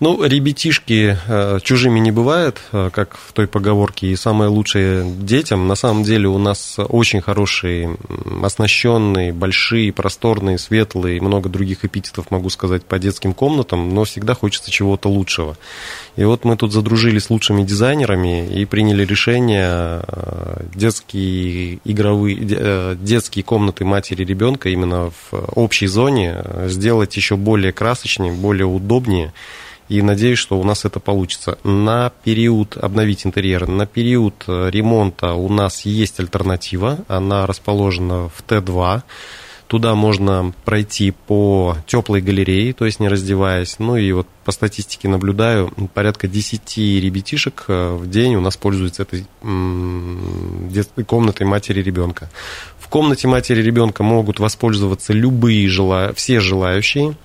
Ну, 0.00 0.24
ребятишки 0.24 1.18
э, 1.28 1.58
чужими 1.62 1.98
не 1.98 2.10
бывает, 2.10 2.58
э, 2.72 2.88
как 2.90 3.18
в 3.18 3.34
той 3.34 3.46
поговорке, 3.46 4.06
и 4.06 4.16
самое 4.16 4.48
лучшее 4.48 5.04
детям. 5.04 5.68
На 5.68 5.74
самом 5.74 6.04
деле 6.04 6.26
у 6.26 6.38
нас 6.38 6.76
очень 6.78 7.20
хорошие, 7.20 7.98
оснащенные, 8.42 9.34
большие, 9.34 9.92
просторные, 9.92 10.56
светлые, 10.56 11.20
много 11.20 11.50
других 11.50 11.84
эпитетов, 11.84 12.30
могу 12.30 12.48
сказать, 12.48 12.82
по 12.82 12.98
детским 12.98 13.34
комнатам, 13.34 13.94
но 13.94 14.04
всегда 14.04 14.32
хочется 14.32 14.70
чего-то 14.70 15.10
лучшего. 15.10 15.58
И 16.16 16.24
вот 16.24 16.46
мы 16.46 16.56
тут 16.56 16.72
задружились 16.72 17.24
с 17.24 17.30
лучшими 17.30 17.62
дизайнерами 17.62 18.48
и 18.48 18.64
приняли 18.64 19.04
решение 19.04 20.02
э, 20.08 20.62
детские 20.74 21.78
игровые, 21.84 22.96
детские 22.96 23.42
комнаты 23.42 23.84
матери 23.84 24.24
ребенка 24.24 24.70
именно 24.70 25.10
в 25.10 25.34
общей 25.56 25.88
зоне 25.88 26.42
сделать 26.68 27.14
еще 27.16 27.36
более 27.36 27.72
красочнее, 27.72 28.32
более 28.32 28.64
удобнее 28.64 29.34
и 29.90 30.02
надеюсь, 30.02 30.38
что 30.38 30.58
у 30.58 30.62
нас 30.62 30.84
это 30.84 31.00
получится. 31.00 31.58
На 31.64 32.12
период 32.22 32.76
обновить 32.76 33.26
интерьер, 33.26 33.66
на 33.66 33.86
период 33.86 34.44
э, 34.46 34.70
ремонта 34.70 35.32
у 35.34 35.48
нас 35.48 35.84
есть 35.84 36.20
альтернатива, 36.20 36.98
она 37.08 37.44
расположена 37.44 38.28
в 38.28 38.44
Т2. 38.46 39.02
Туда 39.66 39.96
можно 39.96 40.52
пройти 40.64 41.10
по 41.10 41.76
теплой 41.88 42.20
галерее, 42.20 42.72
то 42.72 42.86
есть 42.86 43.00
не 43.00 43.08
раздеваясь. 43.08 43.80
Ну 43.80 43.96
и 43.96 44.12
вот 44.12 44.28
по 44.44 44.52
статистике 44.52 45.08
наблюдаю, 45.08 45.72
порядка 45.92 46.28
10 46.28 46.78
ребятишек 46.78 47.64
э, 47.66 47.96
в 47.96 48.08
день 48.08 48.36
у 48.36 48.40
нас 48.40 48.56
пользуются 48.56 49.02
этой 49.02 49.26
комнатой 51.04 51.46
матери 51.48 51.82
ребенка. 51.82 52.30
В 52.78 52.86
комнате 52.86 53.26
матери 53.26 53.60
ребенка 53.60 54.04
могут 54.04 54.38
воспользоваться 54.38 55.12
любые 55.12 55.68
все 56.14 56.38
желающие 56.38 57.16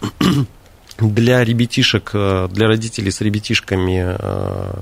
для 1.00 1.44
ребятишек, 1.44 2.12
э, 2.14 2.48
для 2.52 2.68
родителей 2.68 3.12
с 3.12 3.22
ребятишками 3.22 4.16
э, 4.18 4.74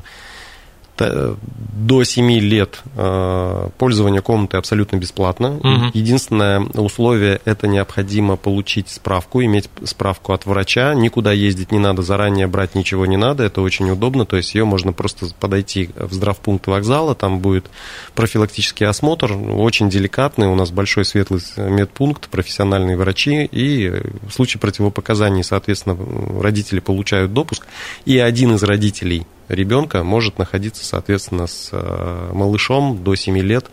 до 0.98 2.04
7 2.04 2.32
лет 2.40 2.82
э, 2.96 3.70
пользование 3.78 4.22
комнатой 4.22 4.60
абсолютно 4.60 4.98
бесплатно. 4.98 5.58
Угу. 5.58 5.92
Единственное 5.94 6.60
условие– 6.60 7.42
это 7.46 7.68
необходимо 7.68 8.36
получить 8.36 8.90
справку, 8.90 9.44
иметь 9.44 9.70
справку 9.84 10.34
от 10.34 10.46
врача. 10.46 10.94
Никуда 10.94 11.32
ездить 11.32 11.72
не 11.72 11.80
надо, 11.80 12.04
заранее 12.04 12.48
брать 12.48 12.76
ничего 12.76 13.06
не 13.06 13.18
надо. 13.18 13.44
Это 13.44 13.62
очень 13.62 13.90
удобно. 13.90 14.26
То 14.26 14.38
есть 14.38 14.54
ее 14.54 14.66
можно 14.66 14.94
просто 14.94 15.28
подойти 15.40 15.90
в 15.96 16.14
здравпункт 16.14 16.68
вокзала, 16.68 17.16
там 17.16 17.40
будет 17.40 17.66
профилактический 18.14 18.86
осмотр, 18.86 19.34
очень 19.34 19.90
деликатный. 19.90 20.48
У 20.48 20.56
нас 20.56 20.70
большой 20.72 21.06
светлый 21.06 21.42
медпункт, 21.58 22.30
профессиональные 22.30 22.98
врачи. 22.98 23.50
И 23.52 23.92
в 24.28 24.32
случае 24.32 24.62
противопоказаний, 24.62 25.44
соответственно, 25.44 25.98
родители 26.40 26.80
получают 26.80 27.34
допуск. 27.34 27.66
И 28.06 28.20
один 28.20 28.56
из 28.56 28.64
родителей 28.64 29.26
ребенка 29.48 30.04
может 30.04 30.38
находиться, 30.38 30.86
соответственно, 30.86 31.48
с 31.48 31.70
э, 31.72 32.30
малышом 32.34 33.04
до 33.04 33.16
7 33.16 33.38
лет 33.40 33.70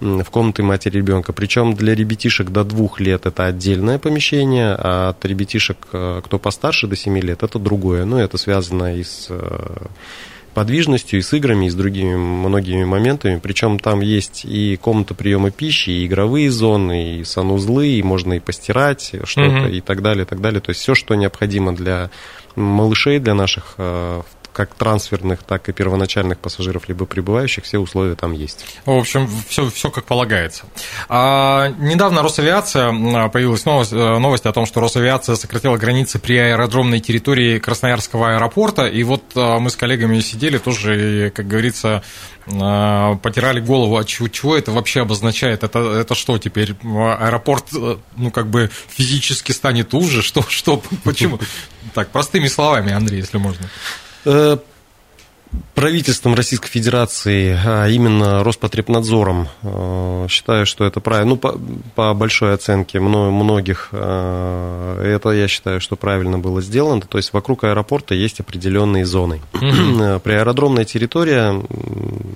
в 0.00 0.24
комнате 0.30 0.62
матери 0.62 0.96
ребенка. 0.96 1.32
Причем 1.32 1.74
для 1.74 1.94
ребятишек 1.94 2.50
до 2.50 2.64
2 2.64 2.88
лет 2.98 3.26
это 3.26 3.46
отдельное 3.46 3.98
помещение, 3.98 4.74
а 4.78 5.10
от 5.10 5.24
ребятишек, 5.24 5.76
э, 5.92 6.22
кто 6.24 6.38
постарше, 6.38 6.86
до 6.86 6.96
7 6.96 7.18
лет, 7.18 7.42
это 7.42 7.58
другое. 7.58 8.04
Ну, 8.04 8.16
это 8.16 8.38
связано 8.38 8.96
и 8.96 9.04
с 9.04 9.26
э, 9.28 9.86
подвижностью, 10.54 11.18
и 11.18 11.22
с 11.22 11.32
играми, 11.34 11.66
и 11.66 11.70
с 11.70 11.74
другими 11.74 12.16
многими 12.16 12.84
моментами. 12.84 13.38
Причем 13.42 13.78
там 13.78 14.00
есть 14.00 14.44
и 14.44 14.76
комната 14.76 15.14
приема 15.14 15.50
пищи, 15.50 15.90
и 15.90 16.06
игровые 16.06 16.50
зоны, 16.50 17.18
и 17.18 17.24
санузлы, 17.24 17.88
и 17.88 18.02
можно 18.02 18.34
и 18.34 18.40
постирать 18.40 19.12
что-то, 19.24 19.66
mm-hmm. 19.66 19.72
и 19.72 19.80
так 19.80 20.02
далее, 20.02 20.24
и 20.24 20.26
так 20.26 20.40
далее. 20.40 20.60
То 20.60 20.70
есть 20.70 20.80
все, 20.80 20.94
что 20.94 21.14
необходимо 21.14 21.74
для 21.74 22.10
малышей, 22.56 23.18
для 23.18 23.34
наших 23.34 23.74
как 24.60 24.74
трансферных, 24.74 25.42
так 25.42 25.70
и 25.70 25.72
первоначальных 25.72 26.38
пассажиров, 26.38 26.86
либо 26.86 27.06
прибывающих, 27.06 27.64
все 27.64 27.78
условия 27.78 28.14
там 28.14 28.32
есть. 28.32 28.66
В 28.84 28.90
общем, 28.90 29.26
все, 29.48 29.70
все 29.70 29.90
как 29.90 30.04
полагается. 30.04 30.64
А, 31.08 31.68
недавно 31.78 32.22
Росавиация, 32.22 32.92
появилась 33.30 33.64
новость, 33.64 33.92
э, 33.92 34.18
новость 34.18 34.44
о 34.44 34.52
том, 34.52 34.66
что 34.66 34.80
Росавиация 34.80 35.36
сократила 35.36 35.78
границы 35.78 36.18
при 36.18 36.36
аэродромной 36.36 37.00
территории 37.00 37.58
Красноярского 37.58 38.34
аэропорта, 38.34 38.86
и 38.86 39.02
вот 39.02 39.22
э, 39.34 39.58
мы 39.58 39.70
с 39.70 39.76
коллегами 39.76 40.20
сидели 40.20 40.58
тоже, 40.58 41.32
как 41.34 41.48
говорится, 41.48 42.02
э, 42.44 43.16
потирали 43.22 43.60
голову, 43.60 43.96
а 43.96 44.04
чего, 44.04 44.28
чего 44.28 44.58
это 44.58 44.72
вообще 44.72 45.00
обозначает? 45.00 45.64
Это, 45.64 45.78
это 45.78 46.14
что 46.14 46.36
теперь? 46.36 46.74
Аэропорт, 46.84 47.64
ну, 47.72 48.30
как 48.30 48.48
бы 48.48 48.70
физически 48.88 49.52
станет 49.52 49.94
уже? 49.94 50.20
Что, 50.20 50.42
что, 50.42 50.82
почему? 51.02 51.38
Так, 51.94 52.10
простыми 52.10 52.46
словами, 52.46 52.92
Андрей, 52.92 53.20
если 53.20 53.38
можно. 53.38 53.66
Э, 54.24 54.56
правительством 55.74 56.34
Российской 56.34 56.68
Федерации, 56.68 57.58
а 57.64 57.88
именно 57.88 58.44
Роспотребнадзором, 58.44 59.48
э, 59.62 60.26
считаю, 60.28 60.66
что 60.66 60.84
это 60.84 61.00
правильно. 61.00 61.30
Ну, 61.30 61.36
по, 61.36 61.58
по 61.94 62.14
большой 62.14 62.54
оценке 62.54 63.00
многих, 63.00 63.88
э, 63.92 65.16
это 65.16 65.30
я 65.30 65.48
считаю, 65.48 65.80
что 65.80 65.96
правильно 65.96 66.38
было 66.38 66.60
сделано. 66.60 67.00
То 67.00 67.18
есть 67.18 67.32
вокруг 67.32 67.64
аэропорта 67.64 68.14
есть 68.14 68.40
определенные 68.40 69.06
зоны. 69.06 69.40
При 69.52 70.32
аэродромной 70.32 70.84
территории, 70.84 71.64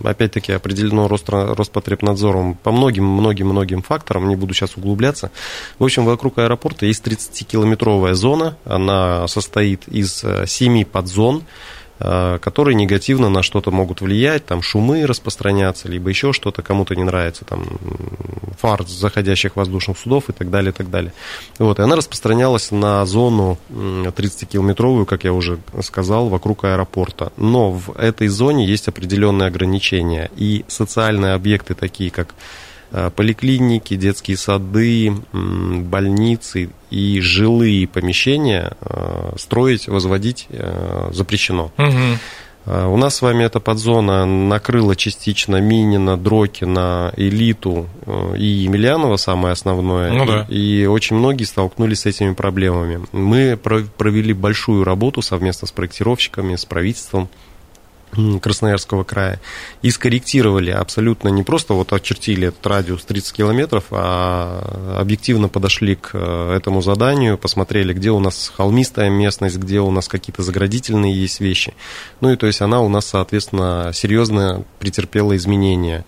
опять-таки, 0.07 0.53
определено 0.53 1.09
Роспотребнадзором 1.09 2.55
по 2.55 2.73
многим-многим-многим 2.73 3.83
факторам, 3.83 4.29
не 4.29 4.37
буду 4.37 4.55
сейчас 4.55 4.77
углубляться. 4.77 5.31
В 5.79 5.85
общем, 5.85 6.05
вокруг 6.05 6.39
аэропорта 6.39 6.87
есть 6.87 7.07
30-километровая 7.07 8.15
зона, 8.15 8.57
она 8.65 9.29
состоит 9.29 9.87
из 9.89 10.25
7 10.47 10.85
подзон, 10.85 11.43
Э, 11.45 11.84
которые 11.99 12.75
негативно 12.75 13.29
на 13.29 13.43
что-то 13.43 13.71
могут 13.71 14.01
влиять, 14.01 14.45
там 14.45 14.63
шумы 14.63 15.07
распространяться, 15.07 15.89
либо 15.89 16.09
еще 16.09 16.33
что-то 16.33 16.63
кому-то 16.63 16.95
не 16.97 17.05
нравится, 17.05 17.45
там 17.45 17.65
фар 18.61 18.87
заходящих 18.87 19.57
воздушных 19.57 19.99
судов 19.99 20.29
и 20.29 20.33
так 20.33 20.51
далее, 20.51 20.73
и 20.73 20.75
так 20.75 20.91
далее. 20.91 21.13
Вот, 21.59 21.79
и 21.79 21.83
она 21.83 21.97
распространялась 21.97 22.71
на 22.71 23.05
зону 23.07 23.59
30-километровую, 23.71 25.07
как 25.07 25.25
я 25.25 25.33
уже 25.33 25.59
сказал, 25.83 26.29
вокруг 26.29 26.65
аэропорта. 26.65 27.33
Но 27.37 27.71
в 27.71 27.93
этой 27.97 28.29
зоне 28.29 28.67
есть 28.67 28.89
определенные 28.89 29.49
ограничения, 29.49 30.31
и 30.37 30.65
социальные 30.69 31.35
объекты, 31.35 31.75
такие 31.75 32.11
как 32.11 32.35
Э, 32.35 32.74
поликлиники, 33.17 33.97
детские 33.97 34.37
сады, 34.37 35.13
больницы 35.33 36.71
и 36.91 37.21
жилые 37.21 37.89
помещения 37.89 38.73
э, 38.81 39.33
строить, 39.37 39.89
возводить 39.89 40.47
э, 40.51 41.11
запрещено. 41.13 41.73
Угу. 41.77 42.19
У 42.67 42.97
нас 42.97 43.17
с 43.17 43.23
вами 43.23 43.45
эта 43.45 43.61
подзона 43.61 44.25
накрыла 44.25 44.97
частично 44.97 45.61
Минина, 45.61 46.17
Дрокина, 46.17 47.13
Элиту 47.15 47.89
и 48.39 48.47
Емельянова, 48.47 49.17
самое 49.19 49.53
основное. 49.53 50.11
Ну, 50.11 50.25
да. 50.25 50.47
и, 50.49 50.83
и 50.83 50.87
очень 50.87 51.17
многие 51.17 51.45
столкнулись 51.45 52.01
с 52.01 52.07
этими 52.07 52.33
проблемами. 52.33 53.05
Мы 53.13 53.59
провели 53.59 54.33
большую 54.33 54.85
работу 54.85 55.21
совместно 55.21 55.69
с 55.69 55.73
проектировщиками, 55.73 56.57
с 56.57 56.65
правительством 56.65 57.29
Красноярского 58.41 59.05
края 59.05 59.41
и 59.83 59.91
скорректировали 59.91 60.71
абсолютно 60.71 61.29
не 61.29 61.43
просто 61.43 61.75
вот 61.75 61.93
очертили 61.93 62.49
этот 62.49 62.67
радиус 62.67 63.05
30 63.05 63.33
километров, 63.33 63.85
а 63.91 64.99
объективно 64.99 65.49
подошли 65.49 65.97
к 65.97 66.11
э, 66.15 66.57
этому 66.57 66.83
заданию, 66.83 67.39
посмотрели, 67.39 67.93
где 67.93 68.11
у 68.11 68.21
нас 68.21 68.53
холмистая 68.55 69.11
местность, 69.11 69.57
где 69.57 69.81
у 69.81 69.91
нас 69.91 70.09
какие-то 70.09 70.43
заградительные 70.43 71.15
есть 71.15 71.41
вещи. 71.41 71.75
Ну 72.21 72.33
и 72.33 72.37
то 72.37 72.47
есть 72.47 72.61
она 72.61 72.81
у 72.81 72.89
нас, 72.89 73.07
соответственно, 73.07 73.91
серьезно 73.93 74.65
претерпела 74.79 75.37
изменения. 75.37 76.05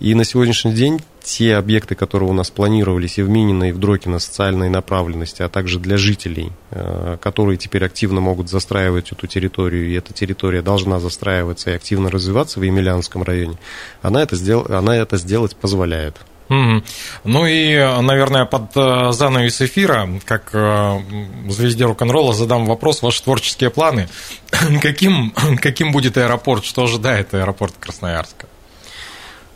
И 0.00 0.14
на 0.14 0.24
сегодняшний 0.24 0.72
день 0.72 1.00
те 1.22 1.56
объекты, 1.56 1.94
которые 1.94 2.28
у 2.28 2.32
нас 2.32 2.50
планировались 2.50 3.18
и 3.18 3.22
в 3.22 3.28
Минино, 3.28 3.70
и 3.70 3.72
в 3.72 3.78
Дрокино 3.78 4.18
социальной 4.18 4.68
направленности, 4.68 5.42
а 5.42 5.48
также 5.48 5.78
для 5.78 5.96
жителей, 5.96 6.52
э, 6.70 7.16
которые 7.20 7.56
теперь 7.56 7.84
активно 7.84 8.20
могут 8.20 8.50
застраивать 8.50 9.12
эту 9.12 9.26
территорию, 9.26 9.88
и 9.88 9.94
эта 9.94 10.12
территория 10.12 10.62
должна 10.62 11.00
застраиваться 11.00 11.70
и 11.70 11.74
активно 11.74 12.10
развиваться 12.10 12.60
в 12.60 12.62
Емельянском 12.62 13.22
районе, 13.22 13.56
она 14.02 14.22
это, 14.22 14.36
сдел... 14.36 14.66
она 14.68 14.96
это 14.96 15.16
сделать 15.16 15.56
позволяет. 15.56 16.16
Mm-hmm. 16.50 16.84
Ну 17.24 17.46
и, 17.46 17.74
наверное, 18.02 18.44
под 18.44 18.76
э, 18.76 19.12
занавес 19.12 19.62
эфира, 19.62 20.08
как 20.26 20.50
э, 20.52 21.00
звезде 21.48 21.86
рок-н-ролла, 21.86 22.34
задам 22.34 22.66
вопрос, 22.66 23.00
ваши 23.00 23.22
творческие 23.22 23.70
планы. 23.70 24.08
каким, 24.82 25.32
каким 25.62 25.92
будет 25.92 26.18
аэропорт, 26.18 26.66
что 26.66 26.84
ожидает 26.84 27.32
аэропорт 27.32 27.74
Красноярска? 27.80 28.46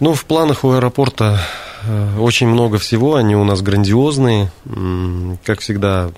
Ну, 0.00 0.14
в 0.14 0.24
планах 0.26 0.64
у 0.64 0.70
аэропорта 0.70 1.40
э, 1.84 2.18
очень 2.18 2.46
много 2.46 2.78
всего, 2.78 3.16
они 3.16 3.34
у 3.34 3.42
нас 3.42 3.62
грандиозные. 3.62 4.52
Как 5.44 5.58
всегда, 5.58 6.12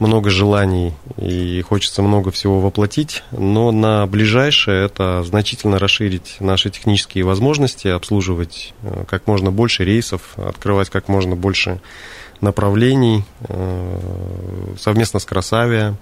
много 0.00 0.30
желаний 0.30 0.92
и 1.16 1.62
хочется 1.62 2.02
много 2.02 2.30
всего 2.30 2.60
воплотить, 2.60 3.22
но 3.30 3.70
на 3.70 4.06
ближайшее 4.06 4.84
это 4.84 5.22
значительно 5.22 5.78
расширить 5.78 6.36
наши 6.40 6.70
технические 6.70 7.24
возможности, 7.24 7.88
обслуживать 7.88 8.74
э, 8.82 9.04
как 9.08 9.26
можно 9.26 9.50
больше 9.50 9.84
рейсов, 9.84 10.34
открывать 10.36 10.90
как 10.90 11.08
можно 11.08 11.36
больше 11.36 11.80
направлений 12.40 13.24
э, 13.48 13.98
совместно 14.78 15.20
с 15.20 15.24
Красавиа 15.24 15.94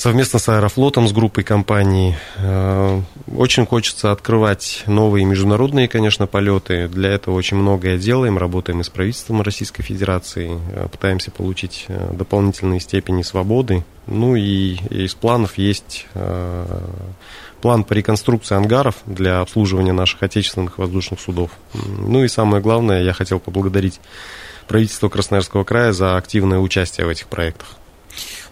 совместно 0.00 0.38
с 0.38 0.48
Аэрофлотом, 0.48 1.06
с 1.06 1.12
группой 1.12 1.44
компаний. 1.44 2.16
Э, 2.38 3.02
очень 3.36 3.66
хочется 3.66 4.12
открывать 4.12 4.82
новые 4.86 5.26
международные, 5.26 5.88
конечно, 5.88 6.26
полеты. 6.26 6.88
Для 6.88 7.10
этого 7.10 7.34
очень 7.34 7.58
многое 7.58 7.98
делаем. 7.98 8.38
Работаем 8.38 8.80
и 8.80 8.84
с 8.84 8.88
правительством 8.88 9.42
Российской 9.42 9.82
Федерации. 9.82 10.58
Э, 10.72 10.88
пытаемся 10.90 11.30
получить 11.30 11.84
э, 11.88 12.12
дополнительные 12.14 12.80
степени 12.80 13.20
свободы. 13.20 13.84
Ну 14.06 14.36
и 14.36 14.76
из 14.88 15.14
планов 15.14 15.56
есть 15.58 16.06
план 17.60 17.84
по 17.84 17.92
реконструкции 17.92 18.56
ангаров 18.56 18.96
для 19.06 19.40
обслуживания 19.40 19.92
наших 19.92 20.22
отечественных 20.22 20.78
воздушных 20.78 21.20
судов. 21.20 21.50
Ну 21.74 22.24
и 22.24 22.28
самое 22.28 22.60
главное, 22.62 23.02
я 23.02 23.12
хотел 23.12 23.38
поблагодарить 23.38 24.00
правительство 24.66 25.08
Красноярского 25.08 25.62
края 25.62 25.92
за 25.92 26.16
активное 26.16 26.58
участие 26.58 27.06
в 27.06 27.10
этих 27.10 27.28
проектах. 27.28 27.76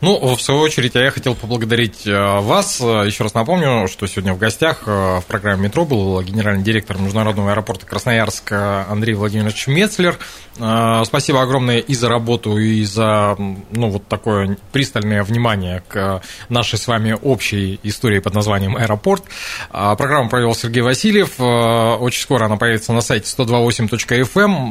Ну, 0.01 0.37
в 0.37 0.41
свою 0.41 0.61
очередь, 0.61 0.95
я 0.95 1.11
хотел 1.11 1.35
поблагодарить 1.35 2.07
э, 2.07 2.41
вас. 2.41 2.79
Еще 2.81 3.25
раз 3.25 3.35
напомню, 3.35 3.89
что 3.89 4.07
сегодня 4.07 4.33
в 4.33 4.39
гостях 4.39 4.83
э, 4.87 5.21
в 5.21 5.25
программе 5.27 5.65
«Метро» 5.65 5.85
был 5.85 6.23
генеральный 6.23 6.63
директор 6.63 6.97
Международного 6.99 7.51
аэропорта 7.51 7.85
Красноярск 7.85 8.53
Андрей 8.53 9.15
Владимирович 9.15 9.67
Мецлер. 9.67 10.17
Э, 10.59 11.03
спасибо 11.05 11.43
огромное 11.43 11.79
и 11.79 11.95
за 11.97 12.09
работу, 12.09 12.59
и 12.59 12.85
за 12.85 13.35
ну, 13.37 13.91
вот 13.91 14.07
такое 14.07 14.57
пристальное 14.71 15.25
внимание 15.25 15.83
к 15.89 16.23
нашей 16.49 16.79
с 16.79 16.87
вами 16.87 17.17
общей 17.21 17.81
истории 17.83 18.21
под 18.21 18.35
названием 18.35 18.77
«Аэропорт». 18.77 19.25
Программу 19.71 20.29
провел 20.29 20.55
Сергей 20.55 20.83
Васильев. 20.83 21.41
Очень 21.41 22.23
скоро 22.23 22.45
она 22.45 22.57
появится 22.57 22.93
на 22.93 23.01
сайте 23.01 23.27
128.fm. 23.37 24.71